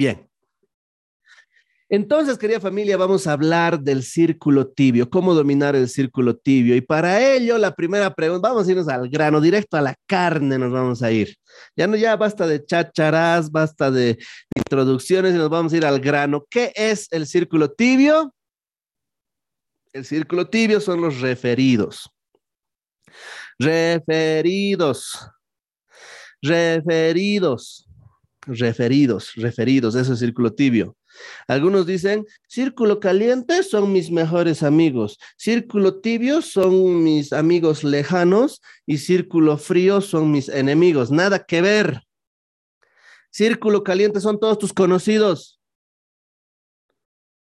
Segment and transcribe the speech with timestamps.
[0.00, 0.26] Bien.
[1.90, 6.74] Entonces, querida familia, vamos a hablar del círculo tibio, cómo dominar el círculo tibio.
[6.74, 10.56] Y para ello, la primera pregunta, vamos a irnos al grano, directo a la carne
[10.56, 11.36] nos vamos a ir.
[11.76, 14.16] Ya no, ya basta de chacharás, basta de
[14.56, 16.46] introducciones y nos vamos a ir al grano.
[16.48, 18.34] ¿Qué es el círculo tibio?
[19.92, 22.08] El círculo tibio son los referidos.
[23.58, 25.28] Referidos.
[26.40, 27.89] Referidos.
[28.46, 30.96] Referidos, referidos, eso es círculo tibio.
[31.46, 38.98] Algunos dicen, círculo caliente son mis mejores amigos, círculo tibio son mis amigos lejanos y
[38.98, 41.10] círculo frío son mis enemigos.
[41.10, 42.02] Nada que ver.
[43.30, 45.60] Círculo caliente son todos tus conocidos.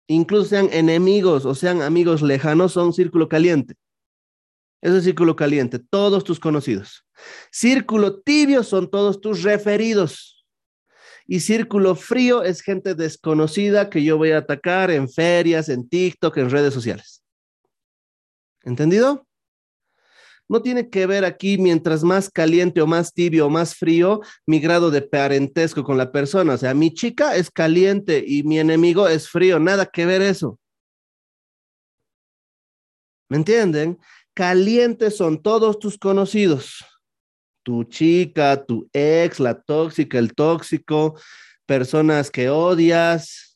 [0.08, 3.76] Incluso sean enemigos o sean amigos lejanos, son círculo caliente.
[4.82, 7.06] Eso es círculo caliente, todos tus conocidos.
[7.50, 10.41] Círculo tibio son todos tus referidos.
[11.32, 16.36] Y círculo frío es gente desconocida que yo voy a atacar en ferias, en TikTok,
[16.36, 17.24] en redes sociales.
[18.64, 19.26] ¿Entendido?
[20.50, 24.60] No tiene que ver aquí, mientras más caliente o más tibio o más frío, mi
[24.60, 26.56] grado de parentesco con la persona.
[26.56, 29.58] O sea, mi chica es caliente y mi enemigo es frío.
[29.58, 30.60] Nada que ver eso.
[33.30, 33.98] ¿Me entienden?
[34.34, 36.84] Calientes son todos tus conocidos
[37.64, 41.20] tu chica, tu ex, la tóxica, el tóxico,
[41.66, 43.52] personas que odias,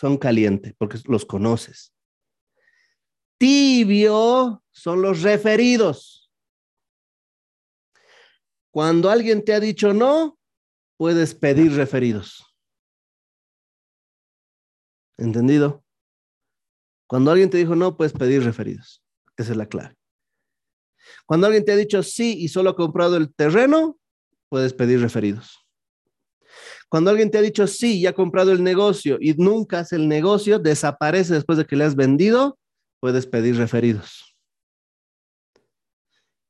[0.00, 1.92] son calientes porque los conoces.
[3.38, 6.30] Tibio son los referidos.
[8.70, 10.38] Cuando alguien te ha dicho no,
[10.96, 12.46] puedes pedir referidos.
[15.18, 15.84] ¿Entendido?
[17.06, 19.02] Cuando alguien te dijo no, puedes pedir referidos.
[19.36, 19.99] Esa es la clave.
[21.26, 23.98] Cuando alguien te ha dicho sí y solo ha comprado el terreno,
[24.48, 25.58] puedes pedir referidos.
[26.88, 30.08] Cuando alguien te ha dicho sí y ha comprado el negocio y nunca hace el
[30.08, 32.58] negocio, desaparece después de que le has vendido,
[32.98, 34.36] puedes pedir referidos.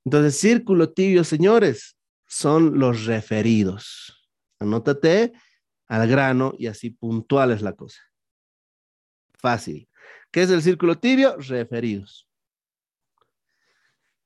[0.07, 4.31] Entonces, círculo tibio, señores, son los referidos.
[4.59, 5.33] Anótate
[5.89, 8.01] al grano y así puntual es la cosa.
[9.39, 9.89] Fácil.
[10.31, 11.37] ¿Qué es el círculo tibio?
[11.37, 12.30] Referidos.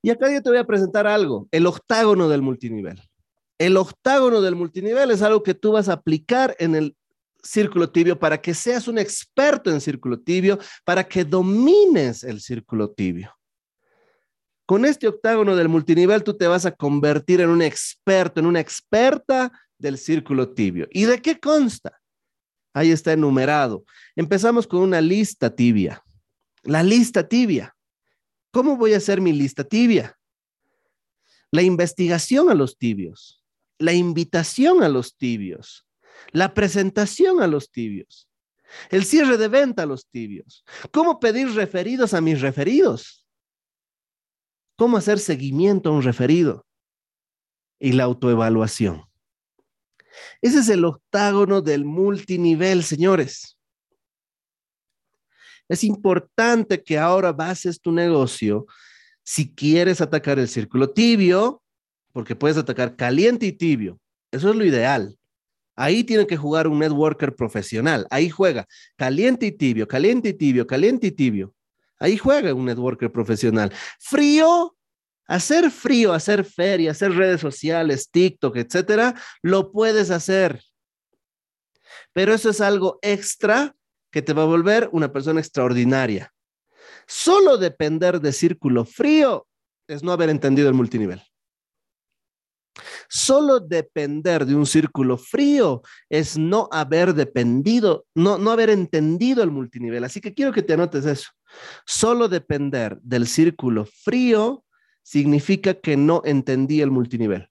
[0.04, 3.00] Y acá yo te voy a presentar algo, el octágono del multinivel.
[3.56, 6.94] El octágono del multinivel es algo que tú vas a aplicar en el
[7.42, 12.90] círculo tibio para que seas un experto en círculo tibio, para que domines el círculo
[12.90, 13.34] tibio.
[14.66, 18.60] Con este octágono del multinivel tú te vas a convertir en un experto, en una
[18.60, 20.86] experta del círculo tibio.
[20.90, 21.98] ¿Y de qué consta?
[22.74, 23.86] Ahí está enumerado.
[24.14, 26.02] Empezamos con una lista tibia.
[26.62, 27.73] La lista tibia.
[28.54, 30.16] ¿Cómo voy a hacer mi lista tibia?
[31.50, 33.42] La investigación a los tibios,
[33.80, 35.88] la invitación a los tibios,
[36.30, 38.28] la presentación a los tibios,
[38.90, 43.26] el cierre de venta a los tibios, cómo pedir referidos a mis referidos,
[44.76, 46.64] cómo hacer seguimiento a un referido
[47.80, 49.02] y la autoevaluación.
[50.40, 53.53] Ese es el octágono del multinivel, señores.
[55.68, 58.66] Es importante que ahora bases tu negocio
[59.22, 61.62] si quieres atacar el círculo tibio,
[62.12, 63.98] porque puedes atacar caliente y tibio.
[64.30, 65.18] Eso es lo ideal.
[65.76, 68.06] Ahí tiene que jugar un networker profesional.
[68.10, 68.66] Ahí juega
[68.96, 71.54] caliente y tibio, caliente y tibio, caliente y tibio.
[71.98, 73.72] Ahí juega un networker profesional.
[73.98, 74.76] Frío,
[75.26, 80.62] hacer frío, hacer feria, hacer redes sociales, TikTok, etcétera, lo puedes hacer.
[82.12, 83.74] Pero eso es algo extra
[84.14, 86.32] que te va a volver una persona extraordinaria.
[87.04, 89.48] Solo depender de círculo frío
[89.88, 91.20] es no haber entendido el multinivel.
[93.08, 99.50] Solo depender de un círculo frío es no haber dependido, no, no haber entendido el
[99.50, 100.04] multinivel.
[100.04, 101.30] Así que quiero que te anotes eso.
[101.84, 104.64] Solo depender del círculo frío
[105.02, 107.48] significa que no entendí el multinivel.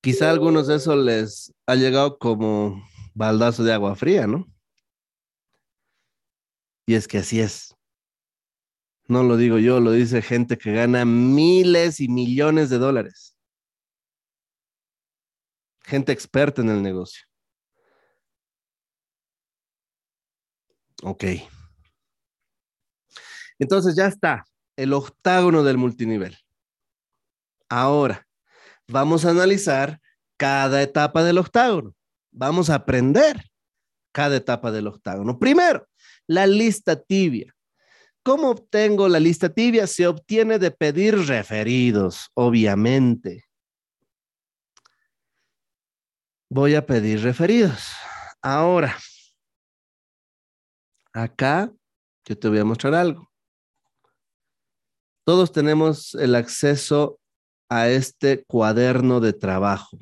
[0.00, 2.82] Quizá a algunos de esos les ha llegado como
[3.14, 4.46] baldazo de agua fría, ¿no?
[6.86, 7.74] Y es que así es.
[9.06, 13.36] No lo digo yo, lo dice gente que gana miles y millones de dólares.
[15.84, 17.24] Gente experta en el negocio.
[21.02, 21.24] Ok.
[23.58, 24.44] Entonces ya está,
[24.76, 26.36] el octágono del multinivel.
[27.68, 28.26] Ahora,
[28.90, 30.00] vamos a analizar
[30.36, 31.94] cada etapa del octágono.
[32.32, 33.44] Vamos a aprender
[34.12, 35.38] cada etapa del octágono.
[35.38, 35.86] Primero,
[36.26, 37.54] la lista tibia.
[38.22, 39.86] ¿cómo obtengo la lista tibia?
[39.86, 43.44] Se obtiene de pedir referidos, obviamente.
[46.48, 47.92] Voy a pedir referidos.
[48.42, 48.96] Ahora,
[51.12, 51.72] acá
[52.24, 53.30] yo te voy a mostrar algo.
[55.24, 57.19] Todos tenemos el acceso
[57.70, 59.96] a este cuaderno de trabajo.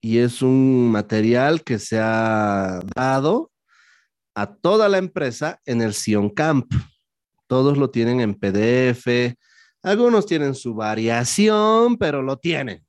[0.00, 3.50] Y es un material que se ha dado
[4.34, 6.72] a toda la empresa en el Sion Camp.
[7.46, 9.36] Todos lo tienen en PDF.
[9.82, 12.86] Algunos tienen su variación, pero lo tienen.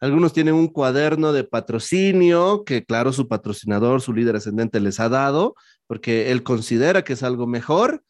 [0.00, 5.08] Algunos tienen un cuaderno de patrocinio que, claro, su patrocinador, su líder ascendente les ha
[5.08, 5.54] dado,
[5.86, 8.02] porque él considera que es algo mejor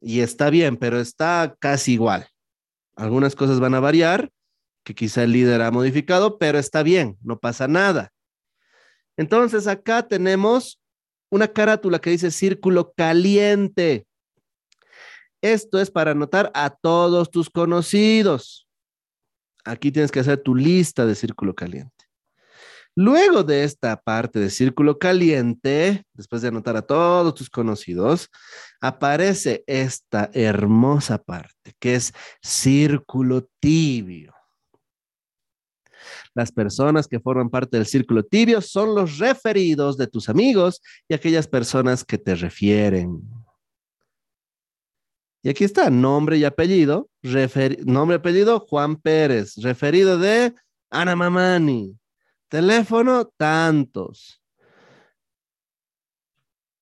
[0.00, 2.28] y está bien, pero está casi igual.
[2.96, 4.30] Algunas cosas van a variar,
[4.84, 8.12] que quizá el líder ha modificado, pero está bien, no pasa nada.
[9.16, 10.80] Entonces acá tenemos
[11.30, 14.06] una carátula que dice círculo caliente.
[15.42, 18.68] Esto es para anotar a todos tus conocidos.
[19.64, 21.97] Aquí tienes que hacer tu lista de círculo caliente.
[23.00, 28.28] Luego de esta parte de círculo caliente, después de anotar a todos tus conocidos,
[28.80, 32.12] aparece esta hermosa parte que es
[32.42, 34.34] círculo tibio.
[36.34, 41.14] Las personas que forman parte del círculo tibio son los referidos de tus amigos y
[41.14, 43.22] aquellas personas que te refieren.
[45.44, 47.08] Y aquí está, nombre y apellido.
[47.84, 49.54] nombre y apellido, Juan Pérez.
[49.62, 50.52] Referido de
[50.90, 51.97] Ana Mamani.
[52.48, 54.42] Teléfono, tantos.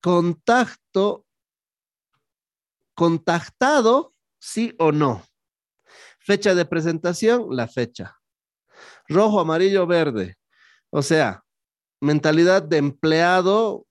[0.01, 1.27] Contacto,
[2.95, 5.25] contactado, sí o no.
[6.21, 8.17] Fecha de presentación, la fecha.
[9.09, 10.37] Rojo, amarillo, verde.
[10.91, 11.45] O sea,
[12.01, 13.87] mentalidad de empleado,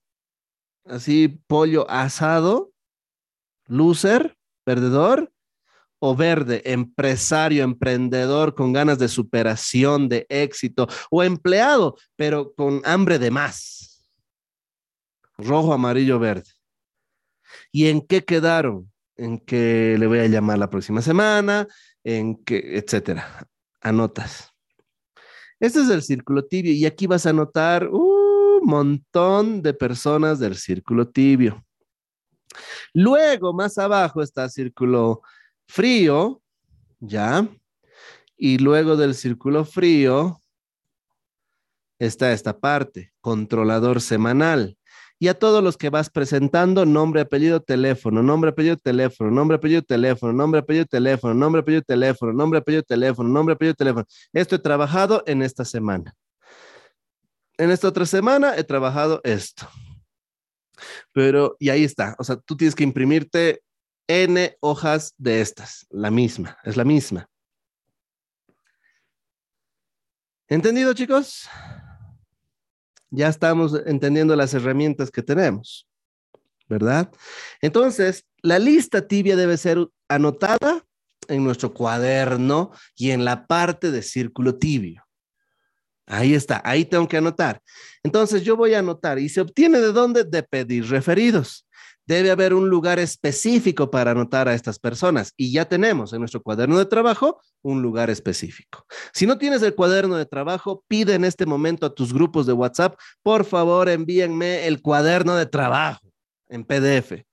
[0.86, 2.72] así pollo asado,
[3.66, 5.32] loser, perdedor,
[6.14, 13.30] verde, empresario, emprendedor con ganas de superación, de éxito, o empleado, pero con hambre de
[13.30, 14.06] más.
[15.38, 16.50] Rojo, amarillo, verde.
[17.72, 18.92] ¿Y en qué quedaron?
[19.16, 21.66] En que le voy a llamar la próxima semana,
[22.04, 23.46] en que, etcétera.
[23.80, 24.52] Anotas.
[25.58, 30.56] Este es el círculo tibio y aquí vas a anotar un montón de personas del
[30.56, 31.64] círculo tibio.
[32.92, 35.22] Luego, más abajo está círculo
[35.68, 36.42] frío,
[37.00, 37.48] ¿ya?
[38.36, 40.40] Y luego del círculo frío
[41.98, 44.76] está esta parte, controlador semanal.
[45.18, 49.80] Y a todos los que vas presentando, nombre, apellido, teléfono, nombre, apellido, teléfono, nombre, apellido,
[49.80, 54.06] teléfono, nombre, apellido, teléfono, nombre, apellido, teléfono, nombre, apellido, teléfono, nombre, apellido, teléfono.
[54.34, 56.14] Esto he trabajado en esta semana.
[57.56, 59.66] En esta otra semana he trabajado esto.
[61.12, 62.14] Pero, y ahí está.
[62.18, 63.62] O sea, tú tienes que imprimirte
[64.08, 67.28] N hojas de estas, la misma, es la misma.
[70.48, 71.48] ¿Entendido, chicos?
[73.10, 75.88] Ya estamos entendiendo las herramientas que tenemos,
[76.68, 77.10] ¿verdad?
[77.60, 80.84] Entonces, la lista tibia debe ser anotada
[81.26, 85.04] en nuestro cuaderno y en la parte de círculo tibio.
[86.06, 87.60] Ahí está, ahí tengo que anotar.
[88.04, 90.22] Entonces yo voy a anotar y se obtiene de dónde?
[90.22, 91.65] De pedir referidos
[92.06, 96.42] debe haber un lugar específico para anotar a estas personas y ya tenemos en nuestro
[96.42, 98.86] cuaderno de trabajo un lugar específico.
[99.12, 102.52] Si no tienes el cuaderno de trabajo, pide en este momento a tus grupos de
[102.52, 106.06] WhatsApp, por favor envíenme el cuaderno de trabajo
[106.48, 107.24] en PDF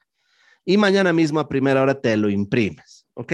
[0.65, 3.33] y mañana mismo a primera hora te lo imprimes, ¿ok?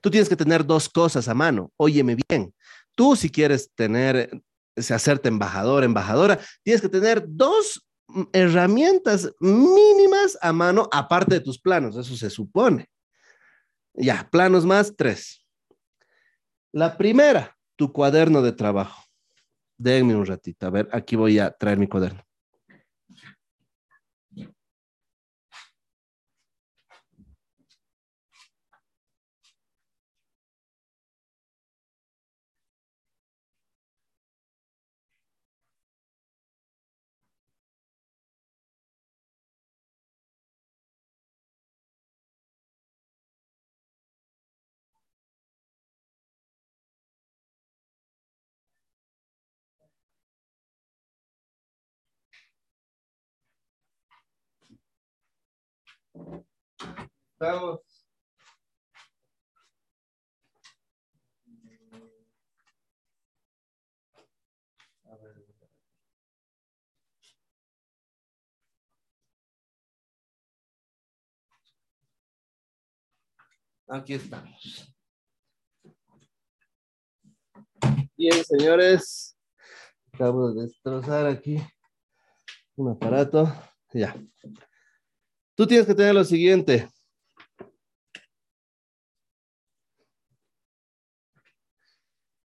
[0.00, 1.72] Tú tienes que tener dos cosas a mano.
[1.76, 2.54] Óyeme bien.
[2.94, 4.30] Tú si quieres tener,
[4.76, 7.87] hacerte embajador, embajadora, tienes que tener dos
[8.32, 12.88] herramientas mínimas a mano, aparte de tus planos, eso se supone.
[13.94, 15.44] Ya, planos más, tres.
[16.72, 19.02] La primera, tu cuaderno de trabajo.
[19.76, 22.27] Denme un ratito, a ver, aquí voy a traer mi cuaderno.
[57.40, 57.80] Vamos.
[73.90, 74.92] Aquí estamos.
[78.16, 79.38] Bien, señores.
[80.12, 81.56] Acabo de destrozar aquí
[82.76, 83.50] un aparato.
[83.94, 84.14] Ya.
[85.54, 86.88] Tú tienes que tener lo siguiente.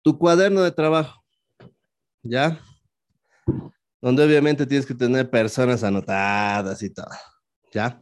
[0.04, 1.24] Tu cuaderno de trabajo.
[2.24, 2.60] ¿Ya?
[4.02, 7.10] Donde obviamente tienes que tener personas anotadas y todo.
[7.72, 8.02] ¿Ya?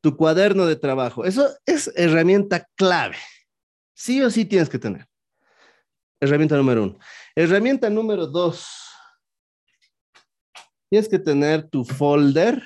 [0.00, 1.24] Tu cuaderno de trabajo.
[1.24, 3.16] Eso es herramienta clave.
[3.94, 5.06] Sí o sí tienes que tener.
[6.20, 6.98] Herramienta número uno.
[7.34, 8.66] Herramienta número dos.
[10.90, 12.62] Tienes que tener tu folder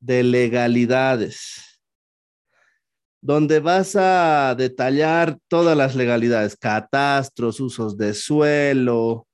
[0.00, 1.69] de legalidades,
[3.20, 9.26] donde vas a detallar todas las legalidades, catastros, usos de suelo,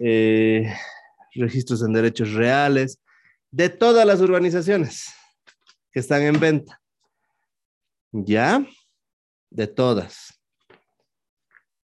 [0.00, 0.72] eh,
[1.34, 3.00] registros en derechos reales,
[3.50, 5.06] de todas las urbanizaciones
[5.90, 6.80] que están en venta.
[8.12, 8.66] ¿Ya?
[9.50, 10.38] De todas.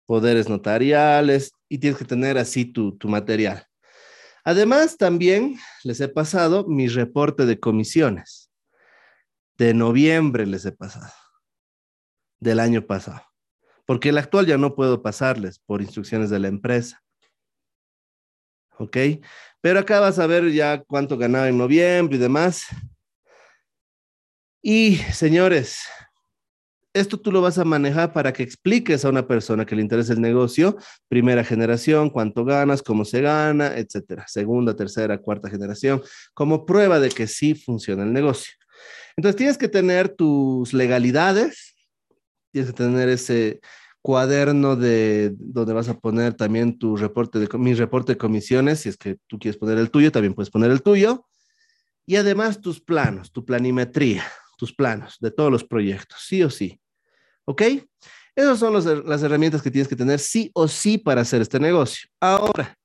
[0.07, 3.67] Poderes notariales y tienes que tener así tu, tu material.
[4.45, 8.42] Además, también les he pasado mi reporte de comisiones.
[9.62, 11.12] De noviembre les he pasado.
[12.40, 13.23] Del año pasado.
[13.87, 17.00] Porque el actual ya no puedo pasarles por instrucciones de la empresa.
[18.76, 18.97] ¿Ok?
[19.61, 22.64] Pero acá vas a ver ya cuánto ganaba en noviembre y demás.
[24.61, 25.78] Y señores,
[26.92, 30.12] esto tú lo vas a manejar para que expliques a una persona que le interesa
[30.12, 30.76] el negocio,
[31.07, 34.25] primera generación, cuánto ganas, cómo se gana, etcétera.
[34.26, 36.02] Segunda, tercera, cuarta generación,
[36.35, 38.54] como prueba de que sí funciona el negocio.
[39.16, 41.75] Entonces tienes que tener tus legalidades,
[42.50, 43.61] tienes que tener ese
[44.02, 48.88] cuaderno de donde vas a poner también tu reporte de mi reporte de comisiones, si
[48.88, 51.26] es que tú quieres poner el tuyo, también puedes poner el tuyo.
[52.04, 54.25] Y además tus planos, tu planimetría,
[54.59, 56.81] tus planos de todos los proyectos, sí o sí.
[57.45, 57.62] ¿Ok?
[58.35, 62.09] Esas son las herramientas que tienes que tener sí o sí para hacer este negocio.
[62.19, 62.76] Ahora,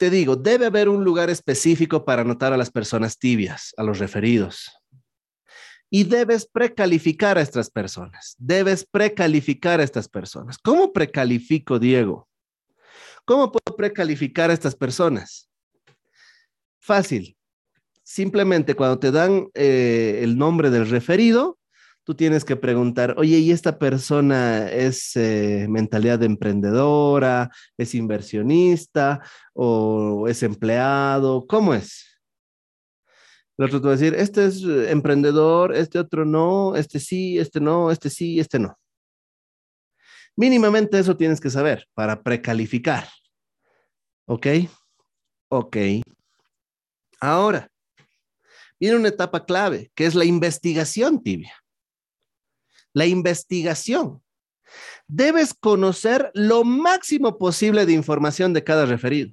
[0.00, 3.98] te digo, debe haber un lugar específico para anotar a las personas tibias, a los
[3.98, 4.72] referidos.
[5.90, 8.34] Y debes precalificar a estas personas.
[8.38, 10.56] Debes precalificar a estas personas.
[10.56, 12.26] ¿Cómo precalifico, Diego?
[13.26, 15.50] ¿Cómo puedo precalificar a estas personas?
[16.78, 17.36] Fácil.
[18.02, 21.58] Simplemente cuando te dan eh, el nombre del referido,
[22.04, 29.20] tú tienes que preguntar, oye, ¿y esta persona es eh, mentalidad de emprendedora, es inversionista
[29.52, 31.46] o es empleado?
[31.46, 32.20] ¿Cómo es?
[33.58, 37.38] El otro te va a decir, este es eh, emprendedor, este otro no, este sí,
[37.38, 38.78] este no, este sí, este no.
[40.36, 43.06] Mínimamente eso tienes que saber para precalificar.
[44.26, 44.46] ¿Ok?
[45.50, 45.76] Ok.
[47.20, 47.68] Ahora,
[48.78, 51.59] viene una etapa clave, que es la investigación tibia
[52.92, 54.22] la investigación.
[55.08, 59.32] Debes conocer lo máximo posible de información de cada referido.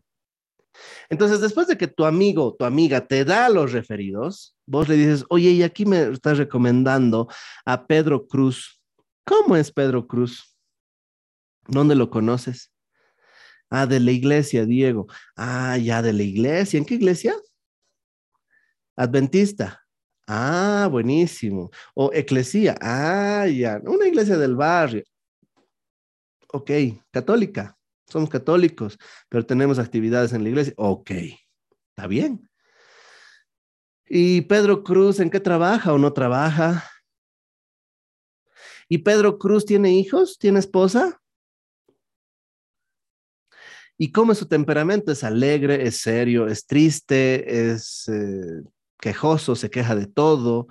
[1.10, 5.26] Entonces, después de que tu amigo, tu amiga te da los referidos, vos le dices,
[5.30, 7.28] oye, y aquí me estás recomendando
[7.66, 8.82] a Pedro Cruz.
[9.24, 10.56] ¿Cómo es Pedro Cruz?
[11.68, 12.72] ¿Dónde lo conoces?
[13.70, 15.08] Ah, de la iglesia, Diego.
[15.36, 16.78] Ah, ya de la iglesia.
[16.78, 17.36] ¿En qué iglesia?
[18.96, 19.87] Adventista.
[20.28, 21.72] Ah, buenísimo.
[21.96, 22.76] O eclesía.
[22.82, 23.80] Ah, ya.
[23.86, 25.04] Una iglesia del barrio.
[26.52, 26.72] Ok,
[27.12, 27.78] católica.
[28.08, 28.98] Somos católicos,
[29.30, 30.74] pero tenemos actividades en la iglesia.
[30.78, 31.12] Ok,
[31.90, 32.50] está bien.
[34.10, 36.90] ¿Y Pedro Cruz en qué trabaja o no trabaja?
[38.90, 40.38] ¿Y Pedro Cruz tiene hijos?
[40.40, 41.22] ¿Tiene esposa?
[43.98, 45.12] ¿Y cómo es su temperamento?
[45.12, 45.86] ¿Es alegre?
[45.86, 46.48] ¿Es serio?
[46.48, 47.72] ¿Es triste?
[47.72, 48.64] ¿Es eh,
[49.00, 50.68] quejoso, se queja de todo,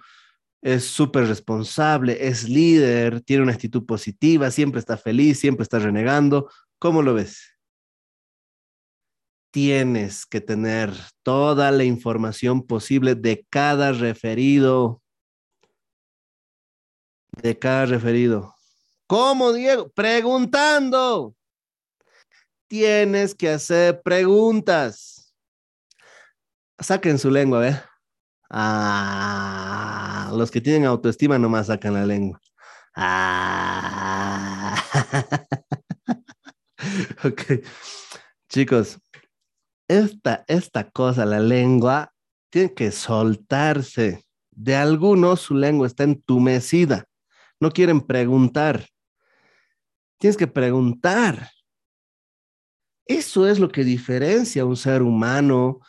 [0.63, 6.51] es súper responsable, es líder, tiene una actitud positiva, siempre está feliz, siempre está renegando.
[6.79, 7.53] ¿Cómo lo ves?
[9.53, 10.93] Tienes que tener
[11.23, 15.03] toda la información posible de cada referido.
[17.31, 18.55] De cada referido.
[19.07, 19.89] ¿Cómo, Diego?
[19.91, 21.35] Preguntando.
[22.67, 25.33] Tienes que hacer preguntas.
[26.81, 27.77] Saquen su lengua, ¿ve?
[28.51, 32.41] Ah, los que tienen autoestima nomás sacan la lengua.
[32.95, 34.77] Ah.
[37.25, 37.43] ok.
[38.49, 38.99] Chicos,
[39.89, 42.13] esta, esta cosa, la lengua,
[42.51, 44.25] tiene que soltarse.
[44.51, 47.05] De algunos su lengua está entumecida.
[47.61, 48.87] No quieren preguntar.
[50.19, 51.51] Tienes que preguntar.
[53.07, 55.81] Eso es lo que diferencia a un ser humano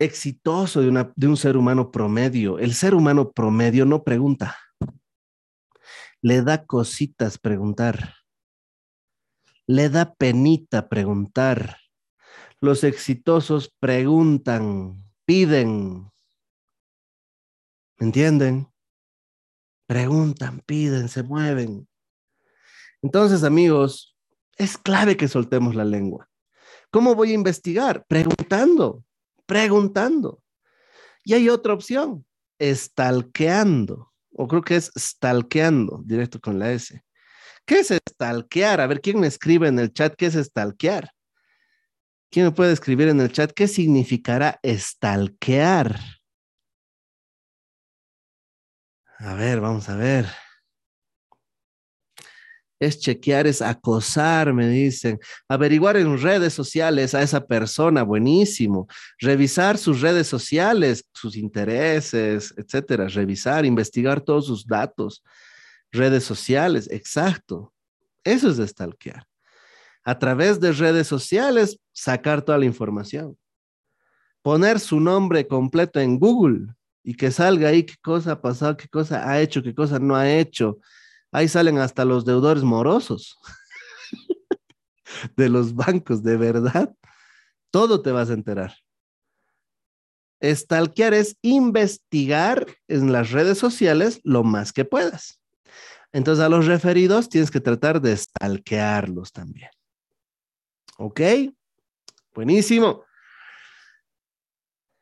[0.00, 2.58] exitoso de, una, de un ser humano promedio.
[2.58, 4.56] El ser humano promedio no pregunta.
[6.22, 8.14] Le da cositas preguntar.
[9.66, 11.76] Le da penita preguntar.
[12.60, 16.10] Los exitosos preguntan, piden.
[17.98, 18.68] ¿Me entienden?
[19.86, 21.88] Preguntan, piden, se mueven.
[23.02, 24.16] Entonces, amigos,
[24.56, 26.28] es clave que soltemos la lengua.
[26.90, 28.04] ¿Cómo voy a investigar?
[28.06, 29.04] Preguntando,
[29.50, 30.40] preguntando.
[31.24, 32.24] Y hay otra opción,
[32.60, 37.02] estalqueando, o creo que es stalkeando, directo con la S.
[37.66, 38.80] ¿Qué es stalkear?
[38.80, 41.10] A ver, ¿quién me escribe en el chat qué es stalkear?
[42.30, 45.98] ¿Quién me puede escribir en el chat qué significará stalkear?
[49.18, 50.26] A ver, vamos a ver
[52.80, 55.20] es chequear, es acosar, me dicen.
[55.48, 58.88] Averiguar en redes sociales a esa persona, buenísimo.
[59.18, 63.06] Revisar sus redes sociales, sus intereses, etcétera.
[63.08, 65.22] Revisar, investigar todos sus datos.
[65.92, 67.74] Redes sociales, exacto.
[68.24, 69.26] Eso es stalkear.
[70.02, 73.36] A través de redes sociales, sacar toda la información.
[74.40, 76.68] Poner su nombre completo en Google
[77.04, 80.16] y que salga ahí qué cosa ha pasado, qué cosa ha hecho, qué cosa no
[80.16, 80.78] ha hecho
[81.32, 83.38] Ahí salen hasta los deudores morosos
[85.36, 86.94] de los bancos, de verdad.
[87.70, 88.74] Todo te vas a enterar.
[90.40, 95.38] Estalquear es investigar en las redes sociales lo más que puedas.
[96.12, 99.70] Entonces a los referidos tienes que tratar de stalkearlos también.
[100.98, 101.20] ¿Ok?
[102.34, 103.04] Buenísimo.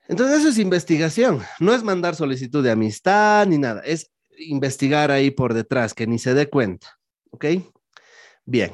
[0.08, 5.30] Entonces eso es investigación, no es mandar solicitud de amistad ni nada, es investigar ahí
[5.30, 6.98] por detrás, que ni se dé cuenta.
[7.30, 7.44] ¿Ok?
[8.44, 8.72] Bien,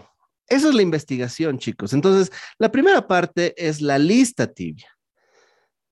[0.49, 1.93] esa es la investigación, chicos.
[1.93, 4.89] Entonces, la primera parte es la lista tibia.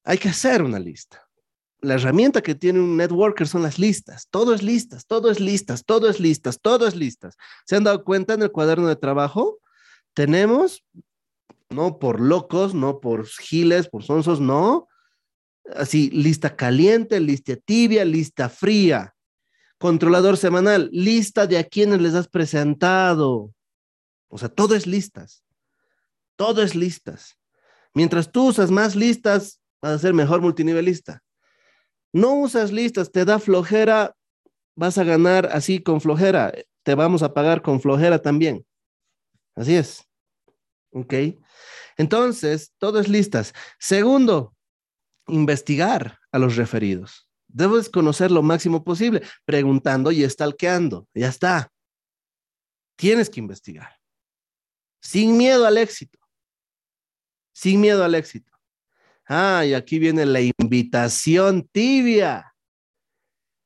[0.04, 1.26] Hay que hacer una lista.
[1.80, 4.28] La herramienta que tiene un networker son las listas.
[4.30, 7.36] Todo es listas, todo es listas, todo es listas, todo es listas.
[7.66, 9.58] ¿Se han dado cuenta en el cuaderno de trabajo?
[10.14, 10.84] Tenemos,
[11.70, 14.88] no por locos, no por giles, por sonsos, no.
[15.74, 19.14] Así, lista caliente, lista tibia, lista fría.
[19.82, 23.52] Controlador semanal, lista de a quienes les has presentado.
[24.28, 25.42] O sea, todo es listas.
[26.36, 27.36] Todo es listas.
[27.92, 31.24] Mientras tú usas más listas, vas a ser mejor multinivelista.
[32.12, 34.14] No usas listas, te da flojera,
[34.76, 36.52] vas a ganar así con flojera.
[36.84, 38.64] Te vamos a pagar con flojera también.
[39.56, 40.08] Así es.
[40.92, 41.12] ¿Ok?
[41.96, 43.52] Entonces, todo es listas.
[43.80, 44.54] Segundo,
[45.26, 47.31] investigar a los referidos.
[47.52, 51.06] Debes conocer lo máximo posible, preguntando y estalqueando.
[51.14, 51.70] Ya está.
[52.96, 53.96] Tienes que investigar.
[55.00, 56.18] Sin miedo al éxito.
[57.52, 58.52] Sin miedo al éxito.
[59.26, 62.52] Ah, y aquí viene la invitación tibia.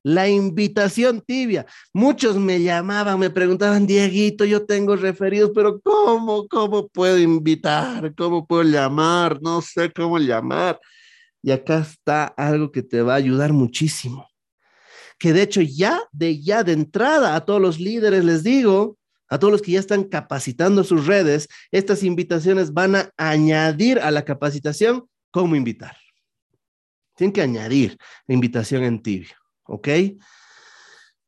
[0.02, 1.66] La invitación tibia.
[1.92, 6.46] Muchos me llamaban, me preguntaban, Dieguito, yo tengo referidos, pero ¿cómo?
[6.46, 8.14] ¿Cómo puedo invitar?
[8.14, 9.42] ¿Cómo puedo llamar?
[9.42, 10.78] No sé cómo llamar.
[11.46, 14.28] Y acá está algo que te va a ayudar muchísimo.
[15.16, 19.38] Que de hecho ya de ya de entrada a todos los líderes les digo, a
[19.38, 24.24] todos los que ya están capacitando sus redes, estas invitaciones van a añadir a la
[24.24, 25.96] capacitación cómo invitar.
[27.14, 29.88] Tienen que añadir la invitación en tibio, ¿ok?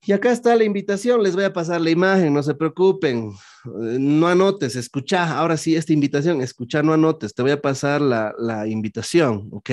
[0.02, 4.26] Y acá está la invitación, les voy a pasar la imagen, no se preocupen, no
[4.26, 8.66] anotes, escucha, ahora sí, esta invitación, escucha, no anotes, te voy a pasar la, la
[8.66, 9.70] invitación, ¿ok?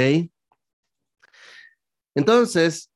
[2.15, 2.89] Entonces,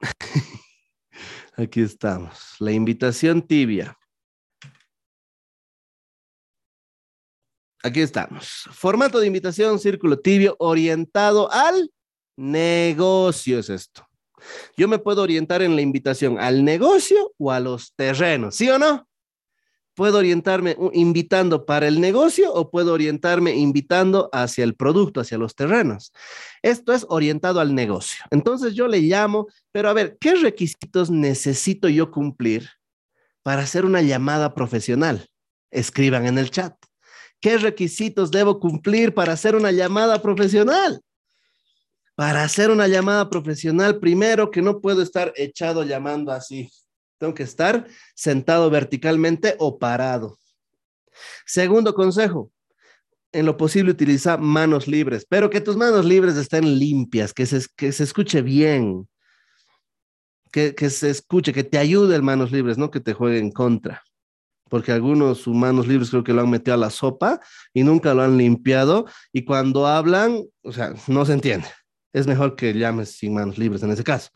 [1.56, 3.96] aquí estamos, la invitación tibia.
[7.82, 8.68] Aquí estamos.
[8.70, 11.90] Formato de invitación, círculo tibio, orientado al
[12.36, 14.06] negocio es esto.
[14.76, 18.78] Yo me puedo orientar en la invitación al negocio o a los terrenos, ¿sí o
[18.78, 19.08] no?
[19.94, 25.54] Puedo orientarme invitando para el negocio o puedo orientarme invitando hacia el producto, hacia los
[25.54, 26.12] terrenos.
[26.62, 28.24] Esto es orientado al negocio.
[28.30, 32.70] Entonces yo le llamo, pero a ver, ¿qué requisitos necesito yo cumplir
[33.42, 35.28] para hacer una llamada profesional?
[35.70, 36.74] Escriban en el chat.
[37.40, 41.00] ¿Qué requisitos debo cumplir para hacer una llamada profesional?
[42.14, 46.70] Para hacer una llamada profesional, primero que no puedo estar echado llamando así.
[47.22, 50.38] Tengo que estar sentado verticalmente o parado.
[51.46, 52.50] Segundo consejo,
[53.30, 57.64] en lo posible utiliza manos libres, pero que tus manos libres estén limpias, que se,
[57.76, 59.08] que se escuche bien,
[60.50, 63.52] que, que se escuche, que te ayude el manos libres, no que te juegue en
[63.52, 64.02] contra.
[64.68, 67.38] porque algunos humanos libres creo que lo han metido a la sopa
[67.72, 71.68] y nunca lo han limpiado y cuando hablan, o sea, no se entiende.
[72.12, 74.30] Es mejor que llames sin manos libres en ese caso.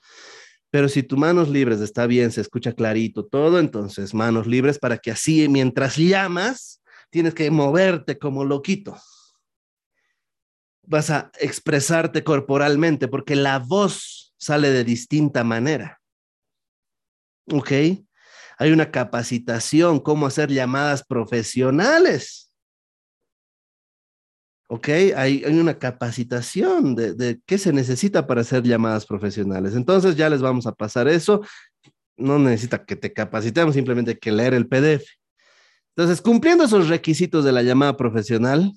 [0.71, 4.99] Pero si tu manos libres está bien, se escucha clarito todo, entonces manos libres para
[4.99, 8.97] que así mientras llamas, tienes que moverte como loquito.
[10.83, 16.01] Vas a expresarte corporalmente porque la voz sale de distinta manera.
[17.53, 17.73] ¿Ok?
[18.59, 22.46] hay una capacitación, cómo hacer llamadas profesionales.
[24.69, 24.89] ¿Ok?
[25.17, 29.75] Hay, una capacitación de, de, qué se necesita para hacer llamadas profesionales.
[29.75, 31.43] Entonces ya les vamos a pasar eso.
[32.17, 35.05] No necesita que te capacitemos, simplemente hay que leer el PDF.
[35.97, 38.73] Entonces, cumpliendo esos requisitos de la llamada profesional,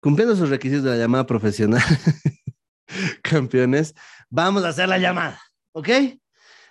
[0.00, 1.82] cumpliendo esos requisitos de la llamada profesional,
[3.22, 3.94] campeones,
[4.30, 5.88] vamos a hacer la llamada, ¿ok?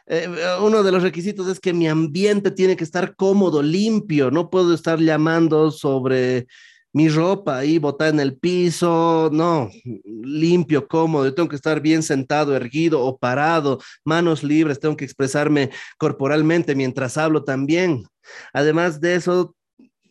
[0.07, 0.29] Eh,
[0.61, 4.31] uno de los requisitos es que mi ambiente tiene que estar cómodo, limpio.
[4.31, 6.47] No puedo estar llamando sobre
[6.93, 9.29] mi ropa ahí botada en el piso.
[9.33, 9.69] No,
[10.03, 11.33] limpio, cómodo.
[11.33, 14.79] tengo que estar bien sentado, erguido o parado, manos libres.
[14.79, 18.05] Tengo que expresarme corporalmente mientras hablo también.
[18.53, 19.55] Además de eso,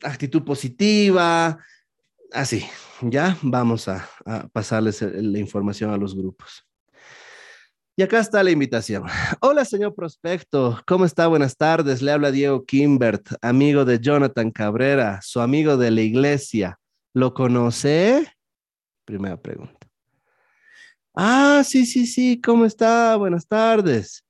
[0.03, 1.59] actitud positiva.
[2.33, 2.67] Así,
[3.01, 4.09] ya vamos a
[4.53, 6.67] pasarles la información a los grupos.
[7.97, 9.05] Y acá está la invitación.
[9.41, 10.83] Hola, señor prospecto.
[10.85, 11.29] ¿Cómo está?
[11.29, 12.03] Buenas tardes.
[12.03, 16.81] Le habla Diego Kimbert, amigo de Jonathan Cabrera, su amigo de la iglesia.
[17.13, 18.27] ¿Lo conoce?
[19.05, 19.79] Primera pregunta.
[21.15, 22.41] Ah, sí, sí, sí.
[22.41, 23.15] ¿Cómo está?
[23.15, 24.25] Buenas tardes.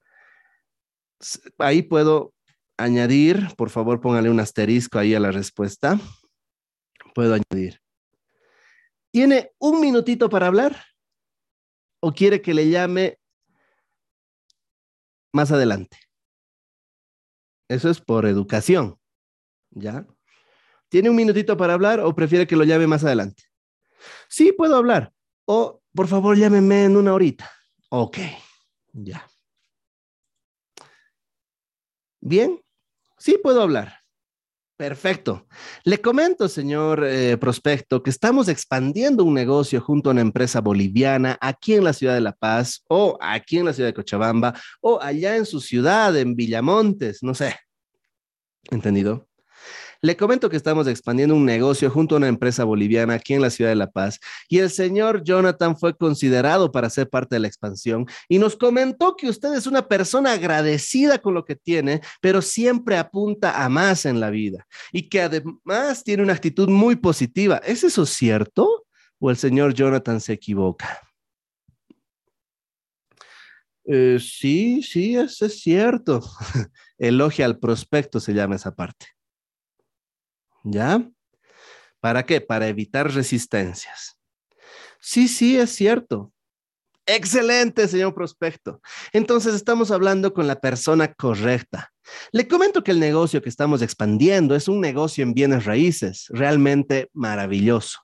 [1.56, 2.34] Ahí puedo
[2.76, 5.98] añadir, por favor, póngale un asterisco ahí a la respuesta.
[7.14, 7.80] Puedo añadir.
[9.10, 10.84] ¿Tiene un minutito para hablar?
[12.00, 13.18] ¿O quiere que le llame
[15.34, 15.98] más adelante.
[17.68, 18.98] Eso es por educación.
[19.70, 20.06] ¿Ya?
[20.88, 23.42] ¿Tiene un minutito para hablar o prefiere que lo llame más adelante?
[24.28, 25.12] Sí, puedo hablar.
[25.44, 27.50] O, por favor, llámeme en una horita.
[27.90, 28.18] Ok,
[28.92, 29.28] ya.
[32.20, 32.62] Bien,
[33.18, 34.03] sí puedo hablar.
[34.84, 35.46] Perfecto.
[35.84, 41.38] Le comento, señor eh, prospecto, que estamos expandiendo un negocio junto a una empresa boliviana
[41.40, 45.00] aquí en la ciudad de La Paz o aquí en la ciudad de Cochabamba o
[45.00, 47.56] allá en su ciudad, en Villamontes, no sé.
[48.70, 49.26] ¿Entendido?
[50.04, 53.48] Le comento que estamos expandiendo un negocio junto a una empresa boliviana aquí en la
[53.48, 57.48] ciudad de La Paz y el señor Jonathan fue considerado para ser parte de la
[57.48, 62.42] expansión y nos comentó que usted es una persona agradecida con lo que tiene, pero
[62.42, 67.62] siempre apunta a más en la vida y que además tiene una actitud muy positiva.
[67.64, 68.84] ¿Es eso cierto
[69.18, 71.00] o el señor Jonathan se equivoca?
[73.86, 76.20] Eh, sí, sí, eso es cierto.
[76.98, 79.13] Elogia al prospecto se llama esa parte.
[80.64, 81.08] ¿Ya?
[82.00, 82.40] ¿Para qué?
[82.40, 84.18] Para evitar resistencias.
[85.00, 86.32] Sí, sí, es cierto.
[87.06, 88.80] Excelente, señor prospecto.
[89.12, 91.92] Entonces estamos hablando con la persona correcta.
[92.32, 97.10] Le comento que el negocio que estamos expandiendo es un negocio en bienes raíces, realmente
[97.12, 98.00] maravilloso.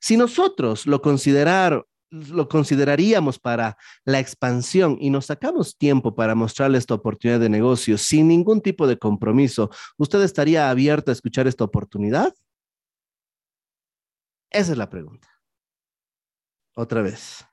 [0.00, 6.78] Si nosotros lo considerar, lo consideraríamos para la expansión y nos sacamos tiempo para mostrarle
[6.78, 11.64] esta oportunidad de negocio sin ningún tipo de compromiso, ¿usted estaría abierto a escuchar esta
[11.64, 12.32] oportunidad?
[14.50, 15.28] Esa es la pregunta.
[16.76, 17.44] Otra vez.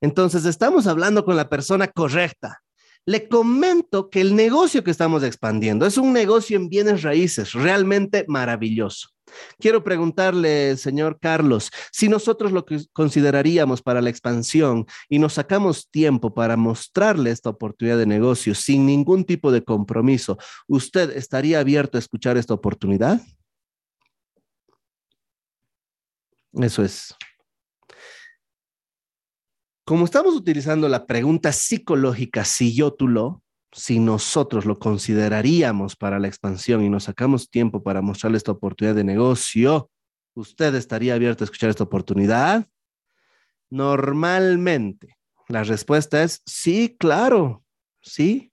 [0.00, 2.62] Entonces, estamos hablando con la persona correcta.
[3.04, 8.24] Le comento que el negocio que estamos expandiendo es un negocio en bienes raíces realmente
[8.28, 9.08] maravilloso.
[9.58, 15.88] Quiero preguntarle, señor Carlos, si nosotros lo que consideraríamos para la expansión y nos sacamos
[15.90, 21.98] tiempo para mostrarle esta oportunidad de negocio sin ningún tipo de compromiso, ¿usted estaría abierto
[21.98, 23.20] a escuchar esta oportunidad?
[26.52, 27.14] Eso es.
[29.84, 36.18] Como estamos utilizando la pregunta psicológica si yo tú lo, si nosotros lo consideraríamos para
[36.18, 39.90] la expansión y nos sacamos tiempo para mostrarle esta oportunidad de negocio,
[40.34, 42.66] ¿usted estaría abierto a escuchar esta oportunidad?
[43.70, 47.64] Normalmente, la respuesta es sí, claro,
[48.00, 48.52] sí,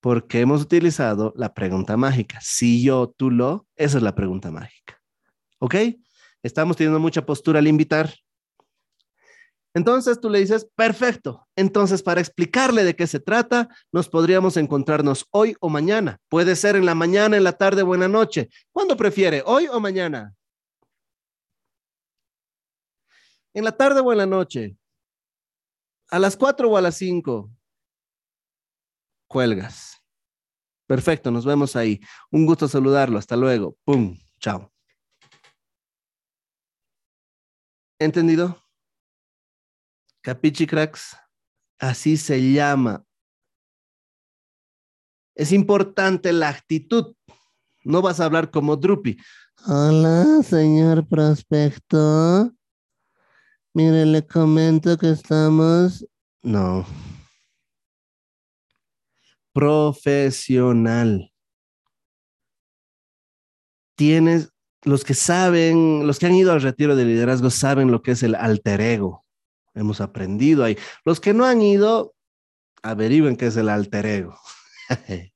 [0.00, 2.38] porque hemos utilizado la pregunta mágica.
[2.40, 5.00] Si yo, tú lo, esa es la pregunta mágica.
[5.58, 5.74] ¿Ok?
[6.42, 8.10] Estamos teniendo mucha postura al invitar.
[9.74, 11.46] Entonces tú le dices, perfecto.
[11.56, 16.18] Entonces, para explicarle de qué se trata, nos podríamos encontrarnos hoy o mañana.
[16.28, 18.48] Puede ser en la mañana, en la tarde o en la noche.
[18.72, 19.42] ¿Cuándo prefiere?
[19.46, 20.34] ¿Hoy o mañana?
[23.54, 24.76] ¿En la tarde o en la noche?
[26.10, 27.50] ¿A las cuatro o a las cinco?
[29.30, 30.02] cuelgas.
[30.88, 32.00] Perfecto, nos vemos ahí.
[32.32, 33.16] Un gusto saludarlo.
[33.16, 33.76] Hasta luego.
[33.84, 34.72] Pum, chao.
[38.00, 38.59] ¿Entendido?
[40.22, 41.16] Capichi cracks.
[41.78, 43.04] Así se llama.
[45.34, 47.14] Es importante la actitud.
[47.84, 49.16] No vas a hablar como Drupi.
[49.66, 52.52] Hola, señor prospecto.
[53.72, 56.06] Mire, le comento que estamos.
[56.42, 56.84] No.
[59.52, 61.32] Profesional.
[63.96, 64.52] Tienes,
[64.82, 68.22] los que saben, los que han ido al retiro de liderazgo saben lo que es
[68.22, 69.24] el alter ego.
[69.74, 70.76] Hemos aprendido ahí.
[71.04, 72.14] Los que no han ido,
[72.82, 74.38] averigüen qué es el alter ego.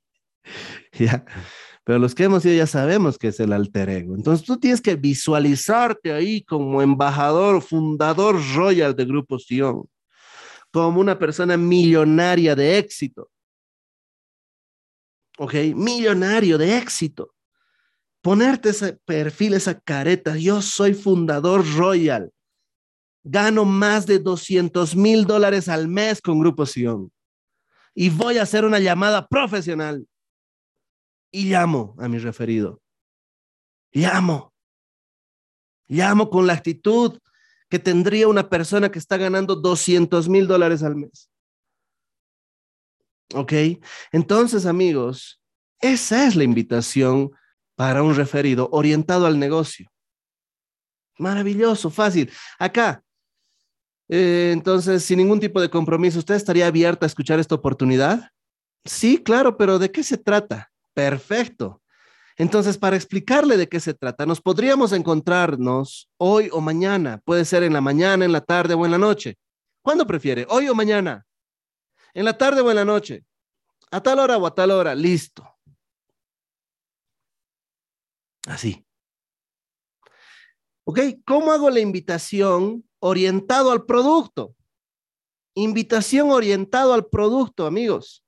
[1.84, 4.14] Pero los que hemos ido ya sabemos que es el alter ego.
[4.14, 9.84] Entonces tú tienes que visualizarte ahí como embajador, fundador royal de Grupo Sion,
[10.70, 13.30] como una persona millonaria de éxito.
[15.38, 15.54] ¿Ok?
[15.74, 17.34] Millonario de éxito.
[18.22, 20.36] Ponerte ese perfil, esa careta.
[20.36, 22.30] Yo soy fundador royal.
[23.24, 27.10] Gano más de 200 mil dólares al mes con Grupo Sion.
[27.94, 30.06] Y voy a hacer una llamada profesional
[31.30, 32.80] y llamo a mi referido.
[33.92, 34.52] Llamo.
[35.88, 37.18] Llamo con la actitud
[37.68, 41.30] que tendría una persona que está ganando 200 mil dólares al mes.
[43.34, 43.52] ¿Ok?
[44.12, 45.40] Entonces, amigos,
[45.80, 47.30] esa es la invitación
[47.74, 49.90] para un referido orientado al negocio.
[51.18, 52.30] Maravilloso, fácil.
[52.58, 53.03] Acá.
[54.08, 58.30] Eh, entonces, sin ningún tipo de compromiso, ¿usted estaría abierta a escuchar esta oportunidad?
[58.84, 60.70] Sí, claro, pero ¿de qué se trata?
[60.92, 61.80] Perfecto.
[62.36, 67.20] Entonces, para explicarle de qué se trata, nos podríamos encontrarnos hoy o mañana.
[67.24, 69.38] Puede ser en la mañana, en la tarde o en la noche.
[69.82, 70.46] ¿Cuándo prefiere?
[70.50, 71.24] ¿Hoy o mañana?
[72.12, 73.24] ¿En la tarde o en la noche?
[73.90, 74.94] ¿A tal hora o a tal hora?
[74.94, 75.48] Listo.
[78.46, 78.84] Así.
[80.84, 81.00] ¿Ok?
[81.24, 84.54] ¿Cómo hago la invitación orientado al producto?
[85.54, 88.24] Invitación orientado al producto, amigos.